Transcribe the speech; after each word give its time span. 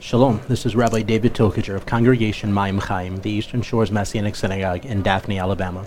Shalom, 0.00 0.40
this 0.46 0.64
is 0.64 0.76
Rabbi 0.76 1.02
David 1.02 1.34
Tokajer 1.34 1.74
of 1.74 1.84
Congregation 1.84 2.52
Mayim 2.52 2.80
Chayim, 2.80 3.20
the 3.20 3.32
Eastern 3.32 3.62
Shores 3.62 3.90
Messianic 3.90 4.36
Synagogue 4.36 4.86
in 4.86 5.02
Daphne, 5.02 5.40
Alabama. 5.40 5.84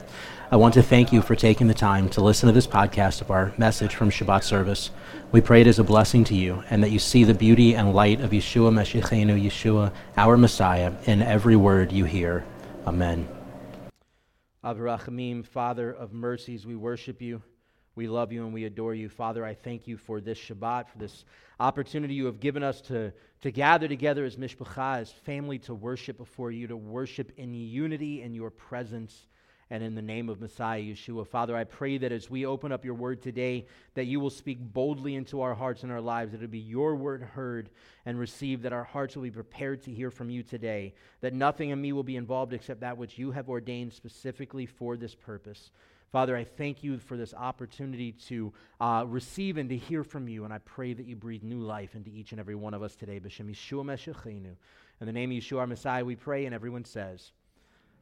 I 0.51 0.57
want 0.57 0.73
to 0.73 0.83
thank 0.83 1.13
you 1.13 1.21
for 1.21 1.33
taking 1.33 1.67
the 1.67 1.73
time 1.73 2.09
to 2.09 2.21
listen 2.21 2.47
to 2.47 2.53
this 2.53 2.67
podcast 2.67 3.21
of 3.21 3.31
our 3.31 3.53
message 3.57 3.95
from 3.95 4.09
Shabbat 4.09 4.43
service. 4.43 4.91
We 5.31 5.39
pray 5.39 5.61
it 5.61 5.67
is 5.67 5.79
a 5.79 5.85
blessing 5.85 6.25
to 6.25 6.35
you 6.35 6.61
and 6.69 6.83
that 6.83 6.91
you 6.91 6.99
see 6.99 7.23
the 7.23 7.33
beauty 7.33 7.73
and 7.73 7.93
light 7.93 8.19
of 8.19 8.31
Yeshua 8.31 8.73
Meshichenu, 8.73 9.41
Yeshua, 9.41 9.93
our 10.17 10.35
Messiah, 10.35 10.91
in 11.05 11.21
every 11.21 11.55
word 11.55 11.93
you 11.93 12.03
hear. 12.03 12.43
Amen. 12.85 13.29
Avrachamim, 14.61 15.45
Father 15.45 15.89
of 15.89 16.11
mercies, 16.11 16.67
we 16.67 16.75
worship 16.75 17.21
you. 17.21 17.41
We 17.95 18.07
love 18.07 18.31
you 18.31 18.45
and 18.45 18.53
we 18.53 18.63
adore 18.63 18.95
you. 18.95 19.09
Father, 19.09 19.45
I 19.45 19.53
thank 19.53 19.87
you 19.87 19.97
for 19.97 20.21
this 20.21 20.39
Shabbat, 20.39 20.87
for 20.87 20.97
this 20.97 21.25
opportunity 21.59 22.13
you 22.13 22.25
have 22.25 22.39
given 22.39 22.63
us 22.63 22.79
to, 22.81 23.11
to 23.41 23.51
gather 23.51 23.87
together 23.87 24.23
as 24.23 24.37
mishpacha, 24.37 24.99
as 24.99 25.11
family, 25.11 25.59
to 25.59 25.73
worship 25.73 26.17
before 26.17 26.51
you, 26.51 26.67
to 26.67 26.77
worship 26.77 27.33
in 27.35 27.53
unity 27.53 28.21
in 28.21 28.33
your 28.33 28.49
presence 28.49 29.27
and 29.69 29.83
in 29.83 29.95
the 29.95 30.01
name 30.01 30.29
of 30.29 30.41
Messiah 30.41 30.81
Yeshua. 30.81 31.25
Father, 31.25 31.55
I 31.55 31.63
pray 31.63 31.97
that 31.97 32.11
as 32.11 32.29
we 32.29 32.45
open 32.45 32.71
up 32.73 32.83
your 32.83 32.93
word 32.93 33.21
today, 33.21 33.67
that 33.93 34.05
you 34.05 34.19
will 34.19 34.29
speak 34.29 34.59
boldly 34.59 35.15
into 35.15 35.41
our 35.41 35.53
hearts 35.53 35.83
and 35.83 35.91
our 35.91 36.01
lives, 36.01 36.31
that 36.31 36.39
it'll 36.39 36.49
be 36.49 36.59
your 36.59 36.95
word 36.95 37.21
heard 37.21 37.69
and 38.05 38.19
received, 38.19 38.63
that 38.63 38.73
our 38.73 38.83
hearts 38.83 39.15
will 39.15 39.23
be 39.23 39.31
prepared 39.31 39.81
to 39.83 39.91
hear 39.91 40.11
from 40.11 40.29
you 40.29 40.43
today, 40.43 40.93
that 41.21 41.33
nothing 41.33 41.69
in 41.69 41.81
me 41.81 41.93
will 41.93 42.03
be 42.03 42.17
involved 42.17 42.53
except 42.53 42.81
that 42.81 42.97
which 42.97 43.17
you 43.17 43.31
have 43.31 43.49
ordained 43.49 43.93
specifically 43.93 44.65
for 44.65 44.97
this 44.97 45.15
purpose. 45.15 45.71
Father, 46.11 46.35
I 46.35 46.43
thank 46.43 46.83
you 46.83 46.97
for 46.97 47.15
this 47.15 47.33
opportunity 47.33 48.11
to 48.27 48.51
uh, 48.81 49.05
receive 49.07 49.55
and 49.55 49.69
to 49.69 49.77
hear 49.77 50.03
from 50.03 50.27
you, 50.27 50.43
and 50.43 50.53
I 50.53 50.57
pray 50.57 50.91
that 50.91 51.05
you 51.05 51.15
breathe 51.15 51.41
new 51.41 51.59
life 51.59 51.95
into 51.95 52.09
each 52.09 52.31
and 52.31 52.39
every 52.39 52.53
one 52.53 52.73
of 52.73 52.83
us 52.83 52.97
today. 52.97 53.17
B'Shem 53.17 53.49
Yeshua 53.49 53.85
Meshachenu. 53.85 54.55
In 54.99 55.07
the 55.07 55.13
name 55.13 55.31
of 55.31 55.37
Yeshua, 55.37 55.59
our 55.59 55.67
Messiah, 55.67 56.03
we 56.03 56.17
pray, 56.17 56.45
and 56.45 56.53
everyone 56.53 56.83
says, 56.83 57.31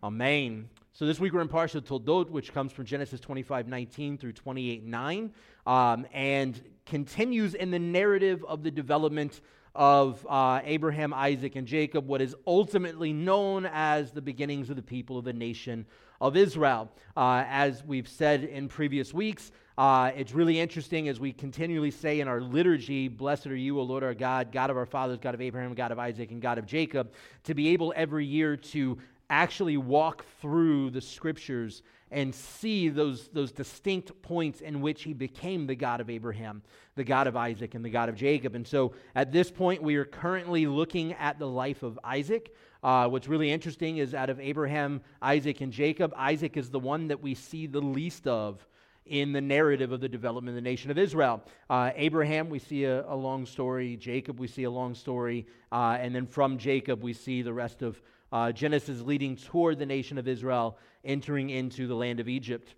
Amen. 0.02 0.70
So 0.92 1.06
this 1.06 1.20
week 1.20 1.34
we're 1.34 1.42
in 1.42 1.50
Parsha 1.50 1.82
Toldot, 1.82 2.32
which 2.32 2.52
comes 2.52 2.72
from 2.72 2.86
Genesis 2.86 3.20
25, 3.20 3.68
19 3.68 4.18
through 4.18 4.34
28, 4.34 4.84
9, 4.84 5.32
um, 5.68 6.08
and 6.12 6.60
continues 6.88 7.54
in 7.54 7.70
the 7.70 7.78
narrative 7.78 8.44
of 8.46 8.64
the 8.64 8.72
development 8.72 9.40
of 9.76 10.26
uh, 10.28 10.62
Abraham, 10.64 11.14
Isaac, 11.14 11.56
and 11.56 11.68
Jacob, 11.68 12.08
what 12.08 12.22
is 12.22 12.36
ultimately 12.48 13.14
known 13.14 13.70
as 13.72 14.14
the 14.14 14.22
beginnings 14.22 14.72
of 14.72 14.78
the 14.78 14.82
people 14.82 15.20
of 15.20 15.26
the 15.26 15.34
nation 15.34 15.86
of 16.22 16.36
Israel. 16.36 16.90
Uh, 17.16 17.44
as 17.48 17.84
we've 17.84 18.08
said 18.08 18.44
in 18.44 18.68
previous 18.68 19.14
weeks, 19.14 19.52
uh, 19.78 20.12
it's 20.16 20.34
really 20.34 20.60
interesting 20.60 21.08
as 21.08 21.20
we 21.20 21.32
continually 21.32 21.92
say 21.92 22.20
in 22.20 22.28
our 22.28 22.42
liturgy, 22.42 23.08
Blessed 23.08 23.48
are 23.48 23.56
you, 23.56 23.80
O 23.80 23.84
Lord 23.84 24.04
our 24.04 24.14
God, 24.14 24.52
God 24.52 24.70
of 24.70 24.76
our 24.76 24.86
fathers, 24.86 25.20
God 25.22 25.34
of 25.34 25.42
Abraham, 25.42 25.74
God 25.74 25.92
of 25.92 26.00
Isaac, 26.00 26.32
and 26.32 26.42
God 26.42 26.58
of 26.58 26.66
Jacob, 26.66 27.14
to 27.46 27.54
be 27.54 27.70
able 27.70 27.94
every 27.96 28.26
year 28.26 28.58
to 28.58 28.98
actually 29.30 29.78
walk 29.78 30.26
through 30.42 30.90
the 30.90 31.00
scriptures 31.00 31.82
and 32.12 32.34
see 32.34 32.90
those, 32.90 33.28
those 33.30 33.52
distinct 33.52 34.20
points 34.22 34.62
in 34.62 34.82
which 34.82 35.04
he 35.04 35.14
became 35.14 35.68
the 35.68 35.76
God 35.76 36.02
of 36.02 36.10
Abraham, 36.10 36.62
the 36.96 37.04
God 37.04 37.28
of 37.28 37.38
Isaac, 37.38 37.76
and 37.76 37.86
the 37.86 37.90
God 37.90 38.10
of 38.10 38.16
Jacob. 38.16 38.56
And 38.56 38.68
so 38.68 38.94
at 39.16 39.32
this 39.32 39.52
point, 39.52 39.84
we 39.84 39.96
are 39.96 40.06
currently 40.06 40.66
looking 40.66 41.14
at 41.14 41.38
the 41.40 41.48
life 41.48 41.84
of 41.84 42.00
Isaac. 42.04 42.54
Uh, 42.82 43.08
what's 43.08 43.28
really 43.28 43.52
interesting 43.52 43.98
is 43.98 44.14
out 44.14 44.30
of 44.30 44.40
Abraham, 44.40 45.02
Isaac, 45.22 45.60
and 45.62 45.72
Jacob, 45.72 46.14
Isaac 46.16 46.56
is 46.56 46.70
the 46.70 46.80
one 46.80 47.10
that 47.10 47.22
we 47.22 47.36
see 47.36 47.68
the 47.68 47.82
least 47.82 48.26
of 48.26 48.66
in 49.06 49.34
the 49.34 49.42
narrative 49.42 49.92
of 49.92 50.00
the 50.00 50.08
development 50.08 50.50
of 50.50 50.64
the 50.64 50.70
nation 50.70 50.92
of 50.92 50.98
Israel. 50.98 51.44
Uh, 51.70 51.92
Abraham, 51.96 52.48
we 52.48 52.60
see 52.60 52.86
a, 52.86 53.06
a, 53.10 53.16
long 53.16 53.46
story. 53.46 53.98
Jacob, 53.98 54.40
we 54.40 54.48
see 54.48 54.64
a 54.64 54.72
long 54.72 54.94
story. 54.94 55.48
Uh, 55.72 55.98
and 56.00 56.14
then 56.14 56.26
from 56.26 56.58
Jacob, 56.58 57.02
we 57.04 57.12
see 57.12 57.42
the 57.42 57.52
rest 57.52 57.82
of 57.82 58.02
uh, 58.32 58.52
Genesis 58.52 59.02
leading 59.02 59.36
toward 59.36 59.80
the 59.80 59.86
nation 59.86 60.18
of 60.18 60.28
Israel 60.28 60.78
entering 61.04 61.50
into 61.50 61.88
the 61.88 61.96
land 61.96 62.20
of 62.20 62.30
Egypt, 62.30 62.76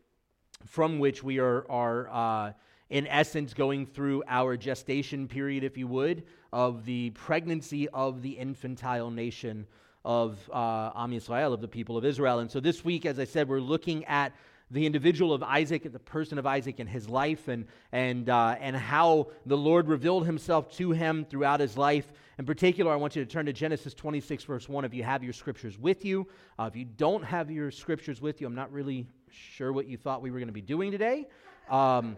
from 0.65 0.99
which 0.99 1.21
we 1.21 1.39
are, 1.39 1.69
are 1.69 2.09
uh, 2.09 2.53
in 2.89 3.05
essence, 3.07 3.53
going 3.53 3.85
through 3.85 4.23
our 4.27 4.55
gestation 4.55 5.27
period, 5.27 5.63
if 5.63 5.77
you 5.77 5.87
would, 5.87 6.23
of 6.53 6.85
the 6.85 7.09
pregnancy 7.11 7.87
of 7.89 8.21
the 8.21 8.31
infantile 8.31 9.11
nation 9.11 9.67
of 10.03 10.37
uh, 10.51 10.91
Am 10.95 11.11
Yisrael, 11.11 11.53
of 11.53 11.61
the 11.61 11.67
people 11.67 11.97
of 11.97 12.05
Israel. 12.05 12.39
And 12.39 12.49
so 12.49 12.59
this 12.59 12.83
week, 12.83 13.05
as 13.05 13.19
I 13.19 13.25
said, 13.25 13.47
we're 13.47 13.59
looking 13.59 14.05
at 14.05 14.33
the 14.71 14.85
individual 14.85 15.33
of 15.33 15.43
Isaac, 15.43 15.91
the 15.91 15.99
person 15.99 16.37
of 16.37 16.47
Isaac 16.47 16.79
and 16.79 16.89
his 16.89 17.09
life, 17.09 17.49
and, 17.49 17.65
and, 17.91 18.29
uh, 18.29 18.55
and 18.59 18.75
how 18.75 19.27
the 19.45 19.57
Lord 19.57 19.87
revealed 19.87 20.25
himself 20.25 20.71
to 20.77 20.91
him 20.91 21.25
throughout 21.25 21.59
his 21.59 21.77
life. 21.77 22.11
In 22.39 22.45
particular, 22.45 22.91
I 22.91 22.95
want 22.95 23.15
you 23.15 23.23
to 23.23 23.29
turn 23.29 23.45
to 23.47 23.53
Genesis 23.53 23.93
26, 23.93 24.45
verse 24.45 24.69
1, 24.69 24.85
if 24.85 24.93
you 24.93 25.03
have 25.03 25.23
your 25.23 25.33
scriptures 25.33 25.77
with 25.77 26.05
you. 26.05 26.25
Uh, 26.57 26.69
if 26.71 26.75
you 26.75 26.85
don't 26.85 27.23
have 27.23 27.51
your 27.51 27.69
scriptures 27.69 28.21
with 28.21 28.39
you, 28.39 28.47
I'm 28.47 28.55
not 28.55 28.71
really 28.71 29.07
sure 29.29 29.73
what 29.73 29.87
you 29.87 29.97
thought 29.97 30.21
we 30.21 30.31
were 30.31 30.39
going 30.39 30.47
to 30.47 30.53
be 30.53 30.61
doing 30.61 30.89
today. 30.89 31.27
Um, 31.69 32.15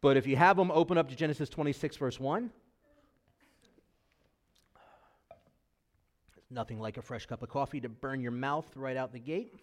but 0.00 0.16
if 0.16 0.26
you 0.26 0.36
have 0.36 0.56
them, 0.56 0.70
open 0.70 0.96
up 0.96 1.08
to 1.08 1.16
Genesis 1.16 1.48
26, 1.48 1.96
verse 1.96 2.20
1. 2.20 2.50
Nothing 6.52 6.78
like 6.78 6.98
a 6.98 7.02
fresh 7.02 7.24
cup 7.24 7.42
of 7.42 7.48
coffee 7.48 7.80
to 7.80 7.88
burn 7.88 8.20
your 8.20 8.30
mouth 8.30 8.66
right 8.76 8.96
out 8.96 9.12
the 9.12 9.18
gate 9.18 9.54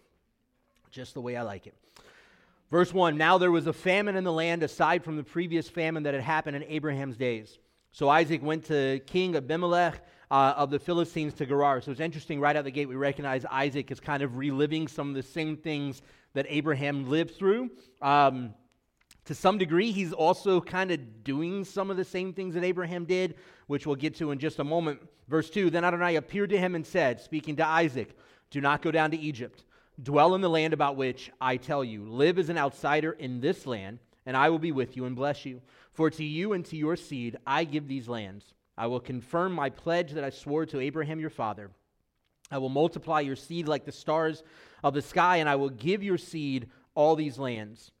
just 0.90 1.14
the 1.14 1.20
way 1.20 1.36
I 1.36 1.42
like 1.42 1.68
it. 1.68 1.74
Verse 2.70 2.92
1 2.92 3.16
Now 3.16 3.38
there 3.38 3.52
was 3.52 3.68
a 3.68 3.72
famine 3.72 4.16
in 4.16 4.24
the 4.24 4.32
land 4.32 4.64
aside 4.64 5.04
from 5.04 5.16
the 5.16 5.22
previous 5.22 5.68
famine 5.68 6.02
that 6.02 6.14
had 6.14 6.22
happened 6.22 6.56
in 6.56 6.64
Abraham's 6.64 7.16
days. 7.16 7.58
So 7.92 8.08
Isaac 8.08 8.42
went 8.42 8.64
to 8.66 9.00
King 9.06 9.36
Abimelech 9.36 10.04
uh, 10.30 10.54
of 10.56 10.70
the 10.70 10.78
Philistines 10.78 11.32
to 11.34 11.46
Gerar. 11.46 11.80
So 11.80 11.92
it's 11.92 12.00
interesting, 12.00 12.40
right 12.40 12.56
out 12.56 12.64
the 12.64 12.70
gate, 12.70 12.88
we 12.88 12.96
recognize 12.96 13.44
Isaac 13.44 13.90
is 13.90 14.00
kind 14.00 14.22
of 14.22 14.36
reliving 14.36 14.88
some 14.88 15.08
of 15.08 15.14
the 15.14 15.22
same 15.22 15.56
things 15.56 16.02
that 16.34 16.46
Abraham 16.48 17.08
lived 17.08 17.36
through. 17.36 17.70
Um, 18.02 18.54
to 19.30 19.34
some 19.36 19.58
degree, 19.58 19.92
he's 19.92 20.12
also 20.12 20.60
kind 20.60 20.90
of 20.90 21.22
doing 21.22 21.64
some 21.64 21.88
of 21.88 21.96
the 21.96 22.04
same 22.04 22.32
things 22.32 22.52
that 22.54 22.64
Abraham 22.64 23.04
did, 23.04 23.36
which 23.68 23.86
we'll 23.86 23.94
get 23.94 24.16
to 24.16 24.32
in 24.32 24.40
just 24.40 24.58
a 24.58 24.64
moment. 24.64 25.00
Verse 25.28 25.48
2 25.50 25.70
Then 25.70 25.84
Adonai 25.84 26.16
appeared 26.16 26.50
to 26.50 26.58
him 26.58 26.74
and 26.74 26.84
said, 26.84 27.20
speaking 27.20 27.54
to 27.54 27.64
Isaac, 27.64 28.18
Do 28.50 28.60
not 28.60 28.82
go 28.82 28.90
down 28.90 29.12
to 29.12 29.16
Egypt. 29.16 29.62
Dwell 30.02 30.34
in 30.34 30.40
the 30.40 30.50
land 30.50 30.74
about 30.74 30.96
which 30.96 31.30
I 31.40 31.58
tell 31.58 31.84
you. 31.84 32.06
Live 32.06 32.40
as 32.40 32.48
an 32.48 32.58
outsider 32.58 33.12
in 33.12 33.40
this 33.40 33.66
land, 33.66 34.00
and 34.26 34.36
I 34.36 34.48
will 34.48 34.58
be 34.58 34.72
with 34.72 34.96
you 34.96 35.04
and 35.04 35.14
bless 35.14 35.46
you. 35.46 35.62
For 35.92 36.10
to 36.10 36.24
you 36.24 36.52
and 36.52 36.64
to 36.64 36.76
your 36.76 36.96
seed 36.96 37.36
I 37.46 37.62
give 37.62 37.86
these 37.86 38.08
lands. 38.08 38.52
I 38.76 38.88
will 38.88 38.98
confirm 38.98 39.52
my 39.52 39.70
pledge 39.70 40.10
that 40.10 40.24
I 40.24 40.30
swore 40.30 40.66
to 40.66 40.80
Abraham 40.80 41.20
your 41.20 41.30
father. 41.30 41.70
I 42.50 42.58
will 42.58 42.68
multiply 42.68 43.20
your 43.20 43.36
seed 43.36 43.68
like 43.68 43.84
the 43.84 43.92
stars 43.92 44.42
of 44.82 44.92
the 44.92 45.02
sky, 45.02 45.36
and 45.36 45.48
I 45.48 45.54
will 45.54 45.70
give 45.70 46.02
your 46.02 46.18
seed 46.18 46.68
all 46.96 47.14
these 47.14 47.38
lands. 47.38 47.92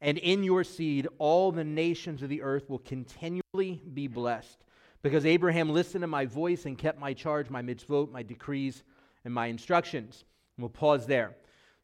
And 0.00 0.18
in 0.18 0.42
your 0.42 0.64
seed, 0.64 1.08
all 1.18 1.52
the 1.52 1.64
nations 1.64 2.22
of 2.22 2.28
the 2.28 2.42
earth 2.42 2.68
will 2.68 2.80
continually 2.80 3.82
be 3.94 4.08
blessed. 4.08 4.58
Because 5.02 5.24
Abraham 5.24 5.70
listened 5.70 6.02
to 6.02 6.08
my 6.08 6.26
voice 6.26 6.66
and 6.66 6.76
kept 6.76 6.98
my 6.98 7.14
charge, 7.14 7.48
my 7.48 7.62
mitzvot, 7.62 8.10
my 8.10 8.22
decrees, 8.22 8.82
and 9.24 9.32
my 9.32 9.46
instructions. 9.46 10.24
And 10.56 10.62
we'll 10.62 10.70
pause 10.70 11.06
there. 11.06 11.36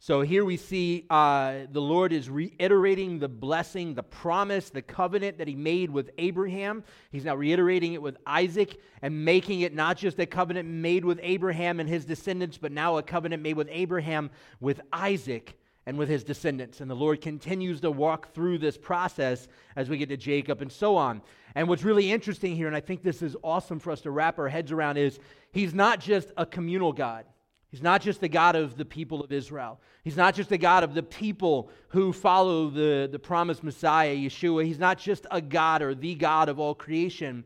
So 0.02 0.22
here 0.22 0.44
we 0.44 0.56
see 0.56 1.06
uh, 1.10 1.66
the 1.70 1.80
Lord 1.80 2.12
is 2.12 2.28
reiterating 2.28 3.20
the 3.20 3.28
blessing, 3.28 3.94
the 3.94 4.02
promise, 4.02 4.68
the 4.68 4.82
covenant 4.82 5.38
that 5.38 5.46
he 5.46 5.54
made 5.54 5.90
with 5.90 6.10
Abraham. 6.18 6.82
He's 7.12 7.24
now 7.24 7.36
reiterating 7.36 7.92
it 7.92 8.02
with 8.02 8.16
Isaac 8.26 8.80
and 9.00 9.24
making 9.24 9.60
it 9.60 9.72
not 9.72 9.96
just 9.96 10.18
a 10.18 10.26
covenant 10.26 10.68
made 10.68 11.04
with 11.04 11.20
Abraham 11.22 11.78
and 11.78 11.88
his 11.88 12.04
descendants, 12.04 12.58
but 12.58 12.72
now 12.72 12.96
a 12.96 13.02
covenant 13.04 13.44
made 13.44 13.56
with 13.56 13.68
Abraham, 13.70 14.32
with 14.58 14.80
Isaac, 14.92 15.56
and 15.86 15.98
with 15.98 16.08
his 16.08 16.24
descendants. 16.24 16.80
And 16.80 16.90
the 16.90 16.94
Lord 16.94 17.20
continues 17.20 17.80
to 17.80 17.90
walk 17.90 18.32
through 18.32 18.58
this 18.58 18.76
process 18.76 19.48
as 19.76 19.88
we 19.88 19.98
get 19.98 20.08
to 20.10 20.16
Jacob 20.16 20.62
and 20.62 20.70
so 20.70 20.96
on. 20.96 21.22
And 21.54 21.68
what's 21.68 21.82
really 21.82 22.10
interesting 22.10 22.56
here, 22.56 22.66
and 22.66 22.76
I 22.76 22.80
think 22.80 23.02
this 23.02 23.22
is 23.22 23.36
awesome 23.42 23.78
for 23.78 23.90
us 23.90 24.00
to 24.02 24.10
wrap 24.10 24.38
our 24.38 24.48
heads 24.48 24.72
around, 24.72 24.96
is 24.96 25.18
he's 25.52 25.74
not 25.74 26.00
just 26.00 26.32
a 26.36 26.46
communal 26.46 26.92
God. 26.92 27.26
He's 27.70 27.82
not 27.82 28.02
just 28.02 28.20
the 28.20 28.28
God 28.28 28.54
of 28.54 28.76
the 28.76 28.84
people 28.84 29.24
of 29.24 29.32
Israel. 29.32 29.80
He's 30.04 30.16
not 30.16 30.34
just 30.34 30.50
the 30.50 30.58
God 30.58 30.84
of 30.84 30.92
the 30.92 31.02
people 31.02 31.70
who 31.88 32.12
follow 32.12 32.68
the, 32.68 33.08
the 33.10 33.18
promised 33.18 33.64
Messiah, 33.64 34.14
Yeshua. 34.14 34.64
He's 34.66 34.78
not 34.78 34.98
just 34.98 35.26
a 35.30 35.40
God 35.40 35.80
or 35.80 35.94
the 35.94 36.14
God 36.14 36.50
of 36.50 36.60
all 36.60 36.74
creation. 36.74 37.44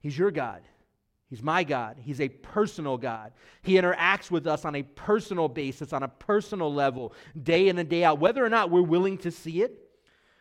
He's 0.00 0.16
your 0.16 0.30
God. 0.30 0.62
He's 1.32 1.42
my 1.42 1.64
God. 1.64 1.96
He's 1.98 2.20
a 2.20 2.28
personal 2.28 2.98
God. 2.98 3.32
He 3.62 3.76
interacts 3.76 4.30
with 4.30 4.46
us 4.46 4.66
on 4.66 4.74
a 4.74 4.82
personal 4.82 5.48
basis, 5.48 5.94
on 5.94 6.02
a 6.02 6.08
personal 6.08 6.70
level, 6.70 7.14
day 7.42 7.68
in 7.68 7.78
and 7.78 7.88
day 7.88 8.04
out, 8.04 8.18
whether 8.18 8.44
or 8.44 8.50
not 8.50 8.68
we're 8.68 8.82
willing 8.82 9.16
to 9.16 9.30
see 9.30 9.62
it, 9.62 9.88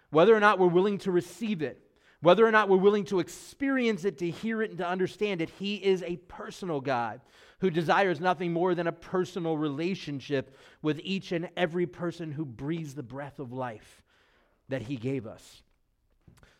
whether 0.09 0.35
or 0.35 0.41
not 0.41 0.59
we're 0.59 0.67
willing 0.67 0.97
to 0.97 1.09
receive 1.09 1.61
it, 1.61 1.81
whether 2.19 2.45
or 2.45 2.51
not 2.51 2.67
we're 2.67 2.75
willing 2.75 3.05
to 3.05 3.21
experience 3.21 4.03
it, 4.03 4.17
to 4.17 4.29
hear 4.29 4.61
it, 4.61 4.71
and 4.71 4.79
to 4.79 4.85
understand 4.85 5.41
it. 5.41 5.49
He 5.51 5.75
is 5.75 6.03
a 6.03 6.17
personal 6.27 6.81
God 6.81 7.21
who 7.59 7.69
desires 7.69 8.19
nothing 8.19 8.51
more 8.51 8.75
than 8.75 8.87
a 8.87 8.91
personal 8.91 9.55
relationship 9.55 10.57
with 10.81 10.99
each 11.05 11.31
and 11.31 11.47
every 11.55 11.85
person 11.85 12.33
who 12.33 12.43
breathes 12.43 12.95
the 12.95 13.01
breath 13.01 13.39
of 13.39 13.53
life 13.53 14.03
that 14.67 14.81
he 14.81 14.97
gave 14.97 15.25
us. 15.25 15.63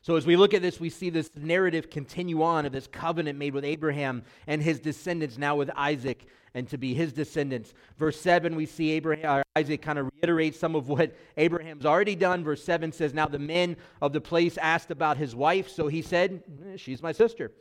So, 0.04 0.16
as 0.16 0.26
we 0.26 0.36
look 0.36 0.56
at 0.56 0.64
this, 0.64 0.80
we 0.80 0.90
see 0.90 1.12
this 1.12 1.30
narrative 1.36 1.92
continue 1.92 2.42
on 2.42 2.66
of 2.66 2.72
this 2.72 2.88
covenant 2.88 3.38
made 3.38 3.54
with 3.54 3.64
Abraham 3.64 4.24
and 4.48 4.62
his 4.62 4.80
descendants, 4.80 5.38
now 5.38 5.56
with 5.56 5.70
Isaac 5.76 6.26
and 6.54 6.68
to 6.70 6.78
be 6.78 6.94
his 6.94 7.14
descendants. 7.14 7.74
Verse 7.98 8.20
7, 8.20 8.56
we 8.56 8.66
see 8.66 8.92
Abraham, 8.92 9.44
Isaac 9.56 9.82
kind 9.82 10.00
of 10.00 10.10
reiterates 10.16 10.60
some 10.60 10.76
of 10.76 10.90
what 10.90 11.16
Abraham's 11.38 11.86
already 11.86 12.16
done. 12.16 12.44
Verse 12.44 12.64
7 12.64 12.92
says, 12.92 13.14
Now 13.14 13.28
the 13.28 13.40
men 13.40 13.78
of 14.02 14.12
the 14.12 14.22
place 14.22 14.58
asked 14.58 14.92
about 14.92 15.18
his 15.18 15.36
wife, 15.36 15.70
so 15.70 15.88
he 15.88 16.02
said, 16.02 16.44
eh, 16.74 16.78
She's 16.78 17.02
my 17.02 17.12
sister. 17.12 17.52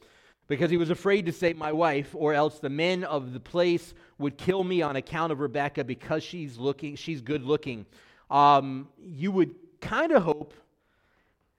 Because 0.49 0.71
he 0.71 0.77
was 0.77 0.91
afraid 0.91 1.27
to 1.27 1.33
say 1.33 1.53
my 1.53 1.73
wife, 1.73 2.15
or 2.15 2.35
else 2.35 2.59
the 2.59 2.71
men 2.71 3.05
of 3.05 3.33
the 3.33 3.39
place 3.39 3.95
would 4.19 4.37
kill 4.37 4.65
me 4.65 4.83
on 4.83 4.97
account 4.97 5.31
of 5.31 5.39
Rebekah 5.39 5.85
because 5.85 6.25
she's 6.25 6.59
looking, 6.59 6.97
she's 6.97 7.21
good 7.21 7.45
looking. 7.45 7.87
Um, 8.31 8.89
you 8.99 9.31
would 9.31 9.55
kind 9.81 10.11
of 10.11 10.25
hope 10.25 10.55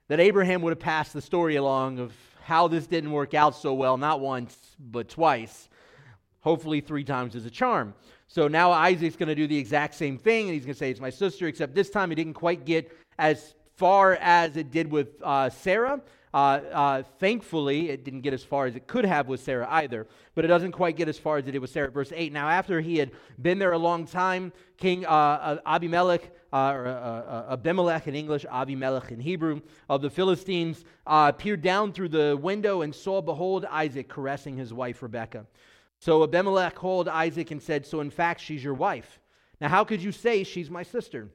that 0.08 0.20
Abraham 0.20 0.62
would 0.62 0.70
have 0.70 0.80
passed 0.80 1.12
the 1.12 1.22
story 1.22 1.56
along 1.56 1.98
of 1.98 2.12
how 2.42 2.68
this 2.68 2.86
didn't 2.86 3.12
work 3.12 3.34
out 3.34 3.54
so 3.54 3.72
well, 3.74 3.96
not 3.96 4.20
once, 4.20 4.76
but 4.78 5.08
twice. 5.08 5.68
Hopefully, 6.40 6.80
three 6.80 7.04
times 7.04 7.34
is 7.34 7.46
a 7.46 7.50
charm. 7.50 7.94
So 8.26 8.48
now 8.48 8.72
Isaac's 8.72 9.16
going 9.16 9.28
to 9.28 9.34
do 9.34 9.46
the 9.46 9.56
exact 9.56 9.94
same 9.94 10.18
thing, 10.18 10.46
and 10.46 10.54
he's 10.54 10.64
going 10.64 10.74
to 10.74 10.78
say, 10.78 10.90
It's 10.90 11.00
my 11.00 11.10
sister, 11.10 11.46
except 11.46 11.74
this 11.74 11.90
time 11.90 12.08
he 12.10 12.16
didn't 12.16 12.34
quite 12.34 12.64
get 12.64 12.90
as 13.18 13.54
far 13.76 14.14
as 14.20 14.56
it 14.56 14.70
did 14.70 14.90
with 14.90 15.22
uh, 15.22 15.50
Sarah. 15.50 16.00
Uh, 16.34 16.36
uh, 16.36 17.02
thankfully, 17.18 17.90
it 17.90 18.04
didn't 18.04 18.22
get 18.22 18.32
as 18.32 18.42
far 18.42 18.66
as 18.66 18.74
it 18.74 18.86
could 18.86 19.04
have 19.04 19.28
with 19.28 19.40
Sarah 19.40 19.66
either, 19.70 20.06
but 20.34 20.44
it 20.44 20.48
doesn't 20.48 20.72
quite 20.72 20.96
get 20.96 21.08
as 21.08 21.18
far 21.18 21.36
as 21.36 21.46
it 21.46 21.52
did 21.52 21.58
with 21.58 21.70
Sarah. 21.70 21.90
Verse 21.90 22.12
8 22.14 22.32
Now, 22.32 22.48
after 22.48 22.80
he 22.80 22.96
had 22.96 23.10
been 23.40 23.58
there 23.58 23.72
a 23.72 23.78
long 23.78 24.06
time, 24.06 24.52
King 24.78 25.04
uh, 25.04 25.08
uh 25.08 25.58
Abimelech, 25.66 26.30
uh, 26.52 26.72
or 26.72 26.86
uh, 26.86 27.52
Abimelech 27.52 28.08
in 28.08 28.14
English, 28.14 28.46
Abimelech 28.50 29.10
in 29.10 29.20
Hebrew, 29.20 29.60
of 29.90 30.00
the 30.00 30.08
Philistines, 30.08 30.84
peered 31.36 31.60
down 31.60 31.92
through 31.92 32.08
the 32.08 32.38
window 32.40 32.80
and 32.80 32.94
saw, 32.94 33.20
behold, 33.20 33.66
Isaac 33.70 34.08
caressing 34.08 34.56
his 34.56 34.72
wife 34.72 35.02
Rebekah. 35.02 35.46
So 35.98 36.24
Abimelech 36.24 36.74
called 36.74 37.08
Isaac 37.08 37.50
and 37.50 37.62
said, 37.62 37.86
So 37.86 38.00
in 38.00 38.10
fact, 38.10 38.40
she's 38.40 38.64
your 38.64 38.74
wife. 38.74 39.20
Now, 39.60 39.68
how 39.68 39.84
could 39.84 40.02
you 40.02 40.12
say 40.12 40.44
she's 40.44 40.70
my 40.70 40.82
sister? 40.82 41.28